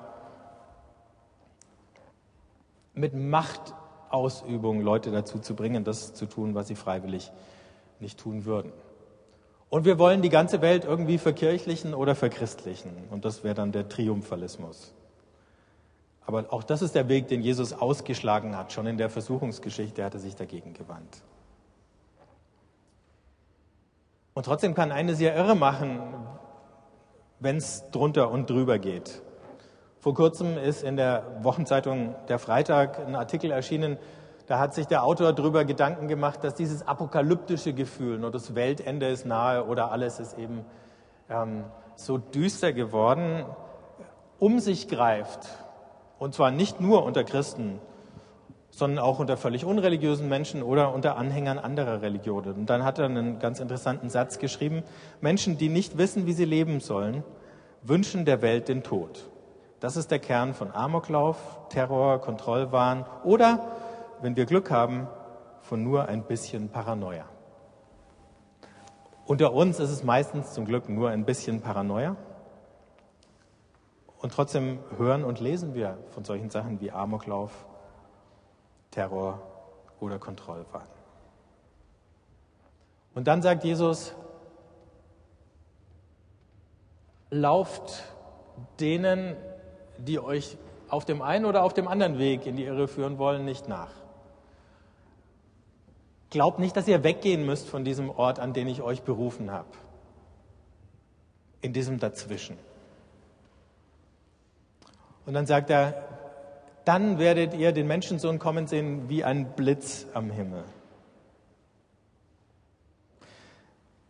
mit 2.95 3.15
Machtausübung 3.15 4.81
Leute 4.83 5.11
dazu 5.11 5.39
zu 5.39 5.57
bringen, 5.57 5.85
das 5.85 6.15
zu 6.15 6.27
tun, 6.27 6.55
was 6.55 6.69
sie 6.69 6.75
freiwillig 6.75 7.33
nicht 8.01 8.21
tun 8.21 8.45
würden. 8.45 8.73
Und 9.73 9.87
wir 9.87 9.99
wollen 9.99 10.21
die 10.21 10.29
ganze 10.29 10.61
Welt 10.61 10.85
irgendwie 10.85 11.17
verkirchlichen 11.17 11.95
oder 11.95 12.15
verchristlichen. 12.15 12.93
Und 13.11 13.25
das 13.25 13.43
wäre 13.43 13.55
dann 13.55 13.73
der 13.73 13.89
Triumphalismus. 13.89 14.93
Aber 16.27 16.45
auch 16.53 16.63
das 16.63 16.83
ist 16.83 16.95
der 16.95 17.09
Weg, 17.09 17.29
den 17.29 17.41
Jesus 17.41 17.73
ausgeschlagen 17.73 18.55
hat. 18.55 18.75
Schon 18.75 18.87
in 18.87 18.99
der 18.99 19.09
Versuchungsgeschichte 19.09 20.05
hat 20.05 20.13
er 20.13 20.21
sich 20.21 20.37
dagegen 20.37 20.75
gewandt. 20.75 21.23
Und 24.35 24.45
trotzdem 24.45 24.75
kann 24.75 24.93
eines 24.93 25.21
ja 25.21 25.33
irre 25.35 25.57
machen, 25.57 26.01
wenn 27.41 27.57
es 27.57 27.91
drunter 27.93 28.31
und 28.31 28.51
drüber 28.51 28.79
geht. 28.79 29.23
Vor 30.01 30.13
kurzem 30.13 30.59
ist 30.59 30.83
in 30.83 30.99
der 30.99 31.39
Wochenzeitung 31.41 32.15
Der 32.29 32.39
Freitag 32.39 32.99
ein 32.99 33.15
Artikel 33.15 33.51
erschienen, 33.51 33.97
da 34.47 34.59
hat 34.59 34.75
sich 34.75 34.87
der 34.87 35.05
Autor 35.05 35.33
darüber 35.33 35.65
Gedanken 35.65 36.09
gemacht, 36.09 36.43
dass 36.43 36.55
dieses 36.55 36.87
apokalyptische 36.87 37.73
Gefühl, 37.73 38.19
nur 38.19 38.31
das 38.31 38.55
Weltende 38.55 39.09
ist 39.09 39.25
nahe 39.25 39.65
oder 39.65 39.93
alles 39.93 40.19
ist 40.19 40.37
eben 40.39 40.65
ähm, 41.31 41.65
so 41.95 42.19
düster 42.19 42.73
geworden, 42.73 43.45
um 44.39 44.59
sich 44.59 44.89
greift. 44.89 45.49
Und 46.19 46.35
zwar 46.35 46.51
nicht 46.51 46.81
nur 46.81 47.05
unter 47.05 47.25
Christen, 47.25 47.81
sondern 48.71 49.05
auch 49.05 49.19
unter 49.19 49.37
völlig 49.37 49.65
unreligiösen 49.65 50.29
Menschen 50.29 50.63
oder 50.63 50.95
unter 50.95 51.17
Anhängern 51.17 51.59
anderer 51.59 52.01
Religionen. 52.01 52.55
Und 52.55 52.71
dann 52.71 52.85
hat 52.85 52.99
er 52.99 53.05
einen 53.05 53.39
ganz 53.39 53.61
interessanten 53.61 54.09
Satz 54.09 54.39
geschrieben. 54.39 54.83
Menschen, 55.21 55.59
die 55.59 55.69
nicht 55.69 55.99
wissen, 55.99 56.27
wie 56.27 56.33
sie 56.33 56.47
leben 56.47 56.81
sollen, 56.81 57.23
wünschen 57.83 58.25
der 58.25 58.41
Welt 58.41 58.69
den 58.69 58.83
Tod. 58.83 59.29
Das 59.81 59.97
ist 59.97 60.11
der 60.11 60.21
Kern 60.21 60.55
von 60.55 60.71
Amoklauf, 60.73 61.37
Terror, 61.69 62.21
Kontrollwahn 62.21 63.05
oder 63.25 63.61
wenn 64.23 64.37
wir 64.37 64.47
Glück 64.47 64.71
haben, 64.71 65.09
von 65.61 65.83
nur 65.83 66.07
ein 66.07 66.23
bisschen 66.25 66.69
Paranoia. 66.69 67.25
Unter 69.27 69.53
uns 69.53 69.81
ist 69.81 69.91
es 69.91 70.05
meistens 70.05 70.53
zum 70.53 70.65
Glück 70.65 70.89
nur 70.89 71.11
ein 71.11 71.25
bisschen 71.25 71.61
Paranoia. 71.61 72.17
Und 74.19 74.33
trotzdem 74.33 74.79
hören 74.97 75.25
und 75.25 75.41
lesen 75.41 75.75
wir 75.75 75.99
von 76.11 76.25
solchen 76.25 76.51
Sachen 76.51 76.81
wie 76.81 76.93
Amoklauf, 76.93 77.67
Terror 78.93 79.43
oder 79.99 80.19
Kontrollwahn. 80.19 80.87
Und 83.15 83.27
dann 83.27 83.43
sagt 83.43 83.65
Jesus, 83.65 84.15
lauft 87.31 88.05
denen, 88.79 89.37
die 89.99 90.21
euch 90.21 90.57
auf 90.89 91.05
dem 91.05 91.23
einen 91.23 91.45
oder 91.45 91.65
auf 91.65 91.75
dem 91.75 91.89
anderen 91.89 92.19
Weg 92.19 92.47
in 92.47 92.55
die 92.57 92.65
Irre 92.65 92.87
führen 92.87 93.19
wollen, 93.19 93.45
nicht 93.45 93.69
nach. 93.69 94.02
Glaubt 96.33 96.59
nicht, 96.59 96.75
dass 96.79 96.89
ihr 96.89 97.05
weggehen 97.05 97.45
müsst 97.45 97.69
von 97.69 97.85
diesem 97.85 98.09
Ort, 98.09 98.39
an 98.39 98.55
den 98.55 98.67
ich 98.67 98.81
euch 98.81 99.03
berufen 99.03 99.51
habe. 99.51 99.69
In 101.61 101.75
diesem 101.75 101.99
Dazwischen. 101.99 102.57
Und 105.27 105.35
dann 105.35 105.45
sagt 105.45 105.69
er, 105.69 106.09
dann 106.87 107.19
werdet 107.19 107.53
ihr 107.53 107.73
den 107.73 107.87
Menschensohn 107.87 108.39
kommen 108.39 108.67
sehen 108.67 109.11
wie 109.11 109.25
ein 109.25 109.53
Blitz 109.53 110.07
am 110.15 110.31
Himmel. 110.31 110.65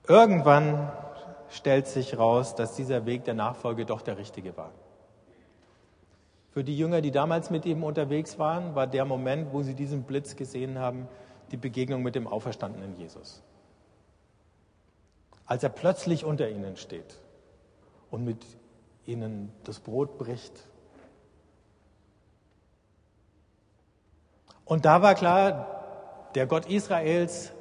Irgendwann 0.07 0.93
stellt 1.51 1.89
sich 1.89 2.17
raus, 2.17 2.55
dass 2.55 2.77
dieser 2.77 3.05
Weg 3.05 3.25
der 3.25 3.35
Nachfolge 3.35 3.85
doch 3.85 4.01
der 4.01 4.17
richtige 4.17 4.57
war. 4.57 4.71
Für 6.53 6.63
die 6.63 6.79
Jünger, 6.79 7.01
die 7.01 7.11
damals 7.11 7.51
mit 7.51 7.67
ihm 7.67 7.83
unterwegs 7.83 8.39
waren, 8.39 8.77
war 8.77 8.87
der 8.87 9.07
Moment, 9.07 9.53
wo 9.53 9.63
sie 9.63 9.75
diesen 9.75 10.05
Blitz 10.05 10.37
gesehen 10.37 10.79
haben, 10.79 11.09
die 11.53 11.57
Begegnung 11.57 12.03
mit 12.03 12.15
dem 12.15 12.27
auferstandenen 12.27 12.97
Jesus. 12.97 13.43
Als 15.47 15.63
er 15.63 15.69
plötzlich 15.69 16.25
unter 16.25 16.49
ihnen 16.49 16.77
steht 16.77 17.19
und 18.11 18.25
mit 18.25 18.45
ihnen 19.07 19.53
das 19.65 19.81
Brot 19.81 20.19
bricht. 20.19 20.53
Und 24.65 24.85
da 24.85 25.03
war 25.03 25.15
klar, 25.15 26.31
der 26.35 26.47
Gott 26.47 26.67
Israels 26.67 27.53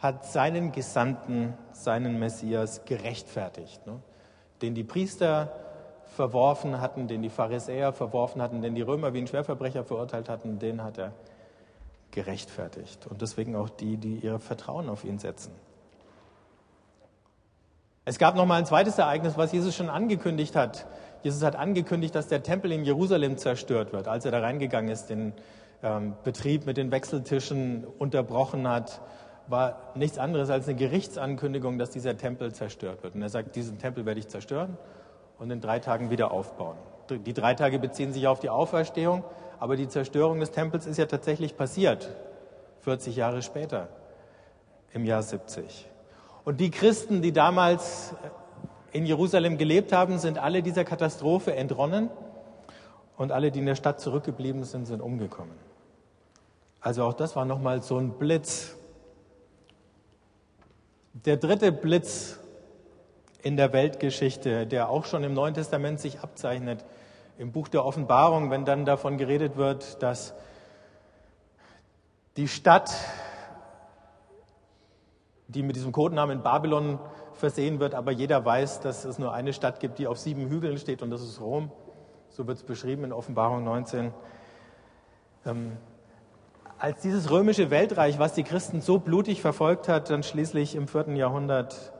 hat 0.00 0.24
seinen 0.26 0.72
Gesandten, 0.72 1.54
seinen 1.72 2.18
Messias 2.18 2.84
gerechtfertigt, 2.84 3.86
ne? 3.86 4.00
den 4.60 4.74
die 4.74 4.84
Priester 4.84 5.52
verworfen 6.04 6.80
hatten, 6.80 7.08
den 7.08 7.22
die 7.22 7.30
Pharisäer 7.30 7.92
verworfen 7.92 8.42
hatten, 8.42 8.62
den 8.62 8.74
die 8.74 8.82
Römer 8.82 9.14
wie 9.14 9.18
einen 9.18 9.26
Schwerverbrecher 9.26 9.84
verurteilt 9.84 10.28
hatten, 10.28 10.58
den 10.58 10.84
hat 10.84 10.98
er 10.98 11.12
gerechtfertigt. 12.12 13.06
Und 13.08 13.20
deswegen 13.22 13.56
auch 13.56 13.68
die, 13.68 13.96
die 13.96 14.16
ihr 14.18 14.38
Vertrauen 14.38 14.88
auf 14.88 15.04
ihn 15.04 15.18
setzen. 15.18 15.52
Es 18.04 18.18
gab 18.18 18.36
noch 18.36 18.46
mal 18.46 18.56
ein 18.56 18.66
zweites 18.66 18.98
Ereignis, 18.98 19.36
was 19.36 19.52
Jesus 19.52 19.74
schon 19.74 19.88
angekündigt 19.88 20.56
hat. 20.56 20.86
Jesus 21.22 21.42
hat 21.42 21.56
angekündigt, 21.56 22.14
dass 22.14 22.28
der 22.28 22.42
Tempel 22.42 22.72
in 22.72 22.84
Jerusalem 22.84 23.38
zerstört 23.38 23.92
wird, 23.92 24.08
als 24.08 24.24
er 24.24 24.32
da 24.32 24.40
reingegangen 24.40 24.90
ist, 24.90 25.06
den 25.06 25.32
ähm, 25.82 26.14
Betrieb 26.24 26.66
mit 26.66 26.76
den 26.76 26.90
Wechseltischen 26.90 27.84
unterbrochen 27.84 28.68
hat, 28.68 29.00
war 29.46 29.92
nichts 29.94 30.18
anderes 30.18 30.50
als 30.50 30.66
eine 30.66 30.76
Gerichtsankündigung, 30.76 31.78
dass 31.78 31.90
dieser 31.90 32.16
Tempel 32.16 32.52
zerstört 32.52 33.02
wird. 33.02 33.14
Und 33.14 33.22
er 33.22 33.28
sagt, 33.28 33.54
diesen 33.54 33.78
Tempel 33.78 34.04
werde 34.04 34.20
ich 34.20 34.28
zerstören 34.28 34.76
und 35.38 35.50
in 35.50 35.60
drei 35.60 35.78
Tagen 35.78 36.10
wieder 36.10 36.30
aufbauen. 36.32 36.76
Die 37.10 37.34
drei 37.34 37.54
Tage 37.54 37.78
beziehen 37.78 38.12
sich 38.12 38.26
auf 38.26 38.40
die 38.40 38.48
Auferstehung, 38.48 39.24
aber 39.62 39.76
die 39.76 39.86
Zerstörung 39.86 40.40
des 40.40 40.50
Tempels 40.50 40.86
ist 40.86 40.96
ja 40.96 41.06
tatsächlich 41.06 41.56
passiert, 41.56 42.10
40 42.80 43.14
Jahre 43.14 43.42
später, 43.42 43.86
im 44.92 45.04
Jahr 45.04 45.22
70. 45.22 45.86
Und 46.44 46.58
die 46.58 46.72
Christen, 46.72 47.22
die 47.22 47.30
damals 47.30 48.12
in 48.90 49.06
Jerusalem 49.06 49.58
gelebt 49.58 49.92
haben, 49.92 50.18
sind 50.18 50.36
alle 50.36 50.64
dieser 50.64 50.82
Katastrophe 50.82 51.54
entronnen 51.54 52.10
und 53.16 53.30
alle, 53.30 53.52
die 53.52 53.60
in 53.60 53.66
der 53.66 53.76
Stadt 53.76 54.00
zurückgeblieben 54.00 54.64
sind, 54.64 54.86
sind 54.86 55.00
umgekommen. 55.00 55.54
Also 56.80 57.04
auch 57.04 57.14
das 57.14 57.36
war 57.36 57.44
nochmal 57.44 57.82
so 57.82 57.98
ein 57.98 58.18
Blitz. 58.18 58.74
Der 61.24 61.36
dritte 61.36 61.70
Blitz 61.70 62.40
in 63.44 63.56
der 63.56 63.72
Weltgeschichte, 63.72 64.66
der 64.66 64.88
auch 64.88 65.04
schon 65.04 65.22
im 65.22 65.34
Neuen 65.34 65.54
Testament 65.54 66.00
sich 66.00 66.18
abzeichnet, 66.18 66.84
im 67.42 67.50
Buch 67.50 67.66
der 67.66 67.84
Offenbarung, 67.84 68.50
wenn 68.52 68.64
dann 68.64 68.84
davon 68.84 69.18
geredet 69.18 69.56
wird, 69.56 70.00
dass 70.00 70.32
die 72.36 72.46
Stadt, 72.46 72.94
die 75.48 75.64
mit 75.64 75.74
diesem 75.74 75.90
Codenamen 75.90 76.42
Babylon 76.42 77.00
versehen 77.34 77.80
wird, 77.80 77.96
aber 77.96 78.12
jeder 78.12 78.44
weiß, 78.44 78.78
dass 78.78 79.04
es 79.04 79.18
nur 79.18 79.34
eine 79.34 79.52
Stadt 79.52 79.80
gibt, 79.80 79.98
die 79.98 80.06
auf 80.06 80.18
sieben 80.18 80.48
Hügeln 80.48 80.78
steht 80.78 81.02
und 81.02 81.10
das 81.10 81.20
ist 81.20 81.40
Rom. 81.40 81.72
So 82.30 82.46
wird 82.46 82.58
es 82.58 82.62
beschrieben 82.62 83.02
in 83.02 83.12
Offenbarung 83.12 83.64
19. 83.64 84.14
Ähm, 85.44 85.76
als 86.78 87.02
dieses 87.02 87.28
römische 87.28 87.70
Weltreich, 87.70 88.20
was 88.20 88.34
die 88.34 88.44
Christen 88.44 88.80
so 88.80 89.00
blutig 89.00 89.42
verfolgt 89.42 89.88
hat, 89.88 90.10
dann 90.10 90.22
schließlich 90.22 90.76
im 90.76 90.86
vierten 90.86 91.16
Jahrhundert 91.16 91.92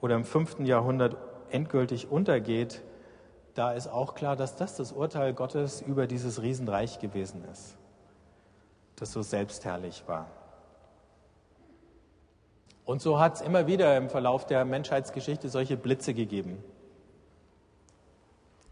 oder 0.00 0.16
im 0.16 0.24
fünften 0.24 0.66
Jahrhundert 0.66 1.16
endgültig 1.50 2.10
untergeht, 2.10 2.82
da 3.54 3.72
ist 3.72 3.88
auch 3.88 4.14
klar, 4.14 4.36
dass 4.36 4.56
das 4.56 4.76
das 4.76 4.92
Urteil 4.92 5.32
Gottes 5.32 5.80
über 5.80 6.06
dieses 6.06 6.42
Riesenreich 6.42 6.98
gewesen 6.98 7.44
ist, 7.52 7.76
das 8.96 9.12
so 9.12 9.22
selbstherrlich 9.22 10.04
war. 10.06 10.26
Und 12.84 13.00
so 13.00 13.18
hat 13.18 13.36
es 13.36 13.40
immer 13.40 13.66
wieder 13.66 13.96
im 13.96 14.10
Verlauf 14.10 14.44
der 14.44 14.64
Menschheitsgeschichte 14.64 15.48
solche 15.48 15.76
Blitze 15.76 16.12
gegeben. 16.12 16.62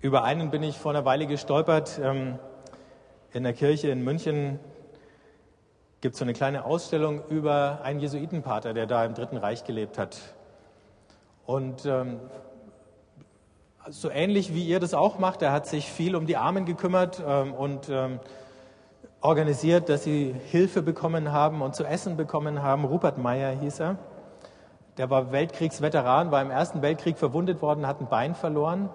Über 0.03 0.25
einen 0.25 0.51
bin 0.51 0.63
ich 0.63 0.77
vor 0.77 0.91
einer 0.91 1.05
Weile 1.05 1.27
gestolpert. 1.27 1.99
Ähm, 2.03 2.39
in 3.33 3.45
der 3.45 3.55
Kirche 3.55 3.89
in 3.89 4.03
München 4.03 4.59
gibt 6.03 6.15
es 6.15 6.19
so 6.19 6.25
eine 6.25 6.35
kleine 6.35 6.65
Ausstellung 6.65 7.23
über 7.29 7.81
einen 7.85 8.01
Jesuitenpater, 8.01 8.75
der 8.75 8.87
da 8.87 9.05
im 9.05 9.15
Dritten 9.15 9.37
Reich 9.37 9.65
gelebt 9.65 9.97
hat. 9.97 10.19
Und 11.47 11.87
ähm, 11.87 12.19
so 13.91 14.11
ähnlich 14.11 14.55
wie 14.55 14.65
ihr 14.65 14.81
das 14.81 14.95
auch 14.95 15.19
macht. 15.19 15.43
Er 15.43 15.53
hat 15.53 15.67
sich 15.67 15.91
viel 15.91 16.15
um 16.15 16.27
die 16.27 16.37
Armen 16.37 16.65
gekümmert 16.65 17.23
ähm, 17.27 17.53
und 17.53 17.89
ähm, 17.89 18.21
organisiert, 19.21 19.89
dass 19.89 20.05
sie 20.05 20.35
Hilfe 20.51 20.83
bekommen 20.83 21.33
haben 21.33 21.63
und 21.63 21.75
zu 21.75 21.85
essen 21.85 22.17
bekommen 22.17 22.63
haben. 22.63 22.85
Rupert 22.85 23.19
Meyer 23.19 23.53
hieß 23.53 23.81
er. 23.81 23.99
Der 24.99 25.11
war 25.11 25.33
Weltkriegsveteran, 25.33 26.31
war 26.31 26.43
im 26.43 26.51
Ersten 26.51 26.83
Weltkrieg 26.83 27.19
verwundet 27.19 27.63
worden, 27.63 27.87
hat 27.87 28.01
ein 28.01 28.09
Bein 28.09 28.35
verloren, 28.35 28.91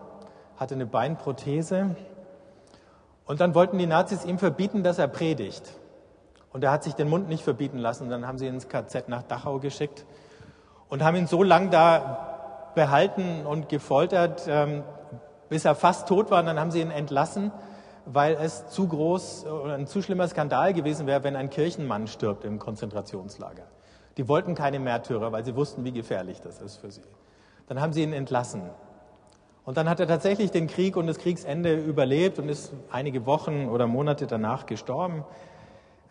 hatte 0.57 0.75
eine 0.75 0.85
Beinprothese. 0.85 1.95
Und 3.25 3.41
dann 3.41 3.55
wollten 3.55 3.77
die 3.77 3.87
Nazis 3.87 4.23
ihm 4.23 4.37
verbieten, 4.37 4.83
dass 4.83 4.99
er 4.99 5.07
predigt. 5.07 5.63
Und 6.53 6.63
er 6.63 6.71
hat 6.71 6.83
sich 6.83 6.93
den 6.93 7.09
Mund 7.09 7.29
nicht 7.29 7.43
verbieten 7.43 7.77
lassen. 7.77 8.09
Dann 8.09 8.27
haben 8.27 8.37
sie 8.37 8.47
ihn 8.47 8.55
ins 8.55 8.69
KZ 8.69 9.09
nach 9.09 9.23
Dachau 9.23 9.59
geschickt 9.59 10.05
und 10.87 11.03
haben 11.03 11.17
ihn 11.17 11.27
so 11.27 11.43
lange 11.43 11.69
da 11.69 12.26
behalten 12.77 13.45
und 13.47 13.69
gefoltert, 13.69 14.45
ähm, 14.47 14.83
bis 15.49 15.65
er 15.65 15.73
fast 15.73 16.07
tot 16.07 16.29
war. 16.29 16.41
Und 16.41 16.45
dann 16.45 16.59
haben 16.59 16.69
sie 16.69 16.79
ihn 16.79 16.91
entlassen, 16.91 17.51
weil 18.05 18.37
es 18.39 18.67
zu 18.67 18.87
groß 18.87 19.47
oder 19.47 19.73
ein 19.73 19.87
zu 19.87 20.03
schlimmer 20.03 20.27
Skandal 20.27 20.73
gewesen 20.75 21.07
wäre, 21.07 21.23
wenn 21.23 21.35
ein 21.35 21.49
Kirchenmann 21.49 22.05
stirbt 22.07 22.45
im 22.45 22.59
Konzentrationslager. 22.59 23.63
Die 24.17 24.27
wollten 24.27 24.53
keine 24.53 24.79
Märtyrer, 24.79 25.31
weil 25.31 25.43
sie 25.43 25.55
wussten, 25.55 25.83
wie 25.85 25.91
gefährlich 25.91 26.39
das 26.39 26.61
ist 26.61 26.77
für 26.77 26.91
sie. 26.91 27.01
Dann 27.67 27.81
haben 27.81 27.93
sie 27.93 28.03
ihn 28.03 28.13
entlassen. 28.13 28.69
Und 29.65 29.75
dann 29.75 29.89
hat 29.89 29.99
er 29.99 30.07
tatsächlich 30.07 30.51
den 30.51 30.67
Krieg 30.67 30.95
und 30.97 31.07
das 31.07 31.17
Kriegsende 31.17 31.75
überlebt 31.75 32.37
und 32.37 32.47
ist 32.47 32.71
einige 32.91 33.25
Wochen 33.25 33.67
oder 33.67 33.87
Monate 33.87 34.27
danach 34.27 34.67
gestorben. 34.67 35.25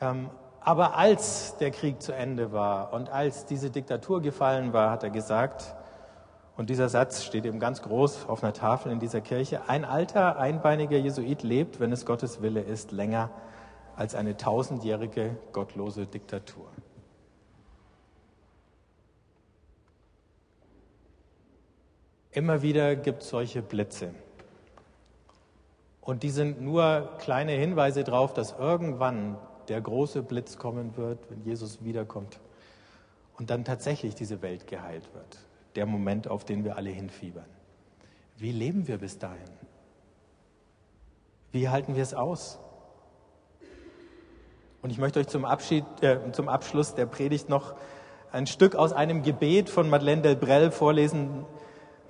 Ähm, 0.01 0.31
aber 0.61 0.97
als 0.97 1.57
der 1.59 1.71
Krieg 1.71 2.03
zu 2.03 2.13
Ende 2.13 2.51
war 2.51 2.93
und 2.93 3.09
als 3.09 3.47
diese 3.47 3.71
Diktatur 3.71 4.21
gefallen 4.21 4.73
war, 4.73 4.91
hat 4.91 5.05
er 5.05 5.11
gesagt, 5.11 5.76
und 6.57 6.71
dieser 6.71 6.89
Satz 6.89 7.23
steht 7.23 7.45
eben 7.45 7.61
ganz 7.61 7.83
groß 7.83 8.29
auf 8.29 8.43
einer 8.43 8.55
Tafel 8.55 8.91
in 8.91 8.99
dieser 8.99 9.21
Kirche, 9.21 9.69
ein 9.69 9.85
alter, 9.85 10.39
einbeiniger 10.39 10.97
Jesuit 10.97 11.43
lebt, 11.43 11.81
wenn 11.81 11.93
es 11.93 12.07
Gottes 12.07 12.41
Wille 12.41 12.63
ist, 12.63 12.93
länger 12.93 13.31
als 13.95 14.15
eine 14.15 14.37
tausendjährige 14.37 15.37
gottlose 15.53 16.07
Diktatur. 16.07 16.67
Immer 22.33 22.61
wieder 22.61 22.97
gibt 22.97 23.23
es 23.23 23.31
solche 23.31 23.63
Blitze. 23.63 24.15
Und 26.03 26.23
die 26.23 26.31
sind 26.31 26.61
nur 26.61 27.11
kleine 27.19 27.53
Hinweise 27.53 28.05
darauf, 28.05 28.33
dass 28.33 28.53
irgendwann 28.59 29.39
der 29.69 29.81
große 29.81 30.23
Blitz 30.23 30.59
kommen 30.59 30.97
wird, 30.97 31.19
wenn 31.31 31.43
Jesus 31.45 31.83
wiederkommt 31.83 32.39
und 33.39 33.51
dann 33.51 33.65
tatsächlich 33.65 34.15
diese 34.15 34.43
Welt 34.43 34.67
geheilt 34.67 35.13
wird. 35.15 35.46
Der 35.77 35.87
Moment, 35.87 36.29
auf 36.29 36.45
den 36.45 36.65
wir 36.65 36.77
alle 36.77 36.91
hinfiebern. 36.91 37.45
Wie 38.39 38.53
leben 38.53 38.89
wir 38.89 38.99
bis 38.99 39.19
dahin? 39.19 39.51
Wie 41.53 41.69
halten 41.69 41.95
wir 41.95 42.03
es 42.03 42.15
aus? 42.15 42.59
Und 44.83 44.91
ich 44.91 44.99
möchte 44.99 45.21
euch 45.21 45.29
zum, 45.29 45.45
Abschied, 45.45 45.85
äh, 46.03 46.19
zum 46.33 46.49
Abschluss 46.49 46.95
der 46.95 47.07
Predigt 47.07 47.49
noch 47.49 47.75
ein 48.33 48.47
Stück 48.47 48.75
aus 48.75 48.93
einem 48.93 49.23
Gebet 49.23 49.71
von 49.71 49.89
Madeleine 49.89 50.23
Delbrel 50.23 50.71
vorlesen. 50.71 51.45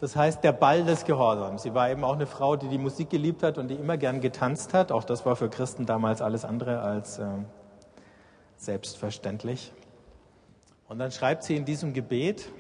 Das 0.01 0.15
heißt, 0.15 0.45
der 0.45 0.53
Ball 0.53 0.85
des 0.85 1.05
Gehorsams. 1.05 1.63
Sie 1.63 1.75
war 1.75 1.91
eben 1.91 2.05
auch 2.05 2.15
eine 2.15 2.27
Frau, 2.27 2.57
die 2.57 2.69
die 2.69 2.79
Musik 2.79 3.11
geliebt 3.11 3.43
hat 3.43 3.57
und 3.57 3.69
die 3.69 3.75
immer 3.75 3.97
gern 3.97 4.21
getanzt 4.21 4.75
hat. 4.75 4.93
Auch 4.93 5.05
das 5.05 5.25
war 5.25 5.37
für 5.37 5.49
Christen 5.49 5.87
damals 5.87 6.21
alles 6.21 6.45
andere 6.45 6.81
als 6.81 7.19
äh, 7.19 7.27
selbstverständlich. 8.57 9.73
Und 10.89 10.99
dann 10.99 11.13
schreibt 11.13 11.45
sie 11.45 11.57
in 11.57 11.65
diesem 11.65 11.93
Gebet, 11.93 12.51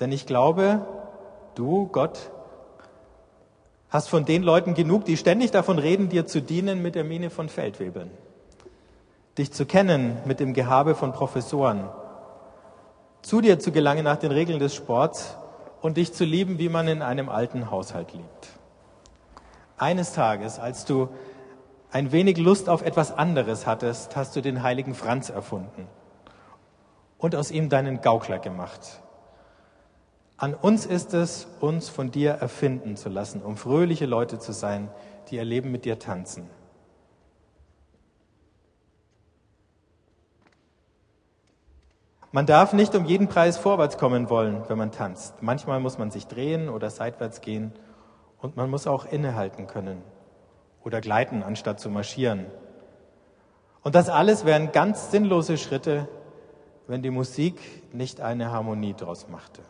denn 0.00 0.12
ich 0.12 0.26
glaube, 0.26 0.86
du, 1.54 1.88
Gott, 1.88 2.30
hast 3.90 4.08
von 4.08 4.24
den 4.24 4.42
Leuten 4.42 4.74
genug, 4.74 5.04
die 5.04 5.16
ständig 5.16 5.50
davon 5.50 5.78
reden, 5.78 6.08
dir 6.08 6.26
zu 6.26 6.40
dienen 6.40 6.82
mit 6.82 6.94
der 6.94 7.04
Mine 7.04 7.30
von 7.30 7.48
Feldwebeln, 7.48 8.10
dich 9.38 9.52
zu 9.52 9.66
kennen 9.66 10.18
mit 10.24 10.40
dem 10.40 10.54
Gehabe 10.54 10.94
von 10.94 11.12
Professoren, 11.12 11.88
zu 13.22 13.40
dir 13.40 13.58
zu 13.58 13.72
gelangen 13.72 14.04
nach 14.04 14.16
den 14.16 14.30
Regeln 14.30 14.58
des 14.58 14.74
Sports 14.74 15.36
und 15.80 15.96
dich 15.96 16.12
zu 16.12 16.24
lieben, 16.24 16.58
wie 16.58 16.68
man 16.68 16.88
in 16.88 17.02
einem 17.02 17.28
alten 17.28 17.70
Haushalt 17.70 18.12
liebt. 18.12 18.48
Eines 19.76 20.12
Tages, 20.12 20.58
als 20.58 20.84
du 20.84 21.08
ein 21.90 22.12
wenig 22.12 22.36
Lust 22.36 22.68
auf 22.68 22.82
etwas 22.82 23.16
anderes 23.16 23.66
hattest, 23.66 24.16
hast 24.16 24.36
du 24.36 24.42
den 24.42 24.62
heiligen 24.62 24.94
Franz 24.94 25.30
erfunden 25.30 25.86
und 27.16 27.34
aus 27.34 27.50
ihm 27.50 27.68
deinen 27.68 28.00
Gaukler 28.00 28.38
gemacht. 28.38 29.00
An 30.38 30.54
uns 30.54 30.86
ist 30.86 31.14
es, 31.14 31.48
uns 31.58 31.88
von 31.88 32.12
dir 32.12 32.30
erfinden 32.30 32.96
zu 32.96 33.08
lassen, 33.08 33.42
um 33.42 33.56
fröhliche 33.56 34.06
Leute 34.06 34.38
zu 34.38 34.52
sein, 34.52 34.88
die 35.28 35.34
ihr 35.34 35.44
Leben 35.44 35.72
mit 35.72 35.84
dir 35.84 35.98
tanzen. 35.98 36.48
Man 42.30 42.46
darf 42.46 42.72
nicht 42.72 42.94
um 42.94 43.04
jeden 43.04 43.26
Preis 43.26 43.56
vorwärts 43.56 43.98
kommen 43.98 44.30
wollen, 44.30 44.62
wenn 44.68 44.78
man 44.78 44.92
tanzt. 44.92 45.42
Manchmal 45.42 45.80
muss 45.80 45.98
man 45.98 46.12
sich 46.12 46.28
drehen 46.28 46.68
oder 46.68 46.88
seitwärts 46.88 47.40
gehen 47.40 47.72
und 48.40 48.56
man 48.56 48.70
muss 48.70 48.86
auch 48.86 49.06
innehalten 49.06 49.66
können 49.66 50.02
oder 50.84 51.00
gleiten, 51.00 51.42
anstatt 51.42 51.80
zu 51.80 51.90
marschieren. 51.90 52.46
Und 53.82 53.96
das 53.96 54.08
alles 54.08 54.44
wären 54.44 54.70
ganz 54.70 55.10
sinnlose 55.10 55.58
Schritte, 55.58 56.06
wenn 56.86 57.02
die 57.02 57.10
Musik 57.10 57.58
nicht 57.92 58.20
eine 58.20 58.52
Harmonie 58.52 58.94
daraus 58.94 59.28
machte. 59.28 59.62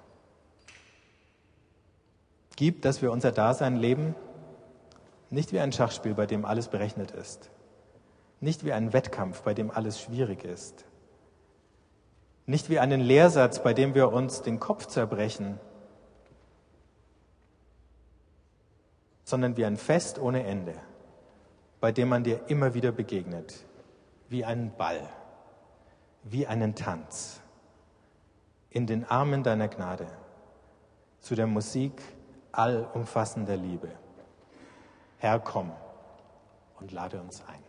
Gib, 2.58 2.82
dass 2.82 3.02
wir 3.02 3.12
unser 3.12 3.30
Dasein 3.30 3.76
leben, 3.76 4.16
nicht 5.30 5.52
wie 5.52 5.60
ein 5.60 5.70
Schachspiel, 5.70 6.14
bei 6.14 6.26
dem 6.26 6.44
alles 6.44 6.66
berechnet 6.66 7.12
ist, 7.12 7.50
nicht 8.40 8.64
wie 8.64 8.72
ein 8.72 8.92
Wettkampf, 8.92 9.42
bei 9.42 9.54
dem 9.54 9.70
alles 9.70 10.00
schwierig 10.00 10.42
ist, 10.42 10.84
nicht 12.46 12.68
wie 12.68 12.80
einen 12.80 13.00
Lehrsatz, 13.00 13.62
bei 13.62 13.74
dem 13.74 13.94
wir 13.94 14.12
uns 14.12 14.42
den 14.42 14.58
Kopf 14.58 14.86
zerbrechen, 14.86 15.60
sondern 19.22 19.56
wie 19.56 19.64
ein 19.64 19.76
Fest 19.76 20.18
ohne 20.18 20.42
Ende, 20.42 20.74
bei 21.78 21.92
dem 21.92 22.08
man 22.08 22.24
dir 22.24 22.40
immer 22.48 22.74
wieder 22.74 22.90
begegnet, 22.90 23.64
wie 24.30 24.44
einen 24.44 24.72
Ball, 24.76 25.08
wie 26.24 26.48
einen 26.48 26.74
Tanz, 26.74 27.40
in 28.68 28.88
den 28.88 29.04
Armen 29.04 29.44
deiner 29.44 29.68
Gnade, 29.68 30.08
zu 31.20 31.36
der 31.36 31.46
Musik 31.46 32.02
allumfassender 32.58 33.56
Liebe. 33.56 33.88
Herr, 35.18 35.38
komm 35.38 35.72
und 36.80 36.92
lade 36.92 37.20
uns 37.20 37.42
ein. 37.46 37.67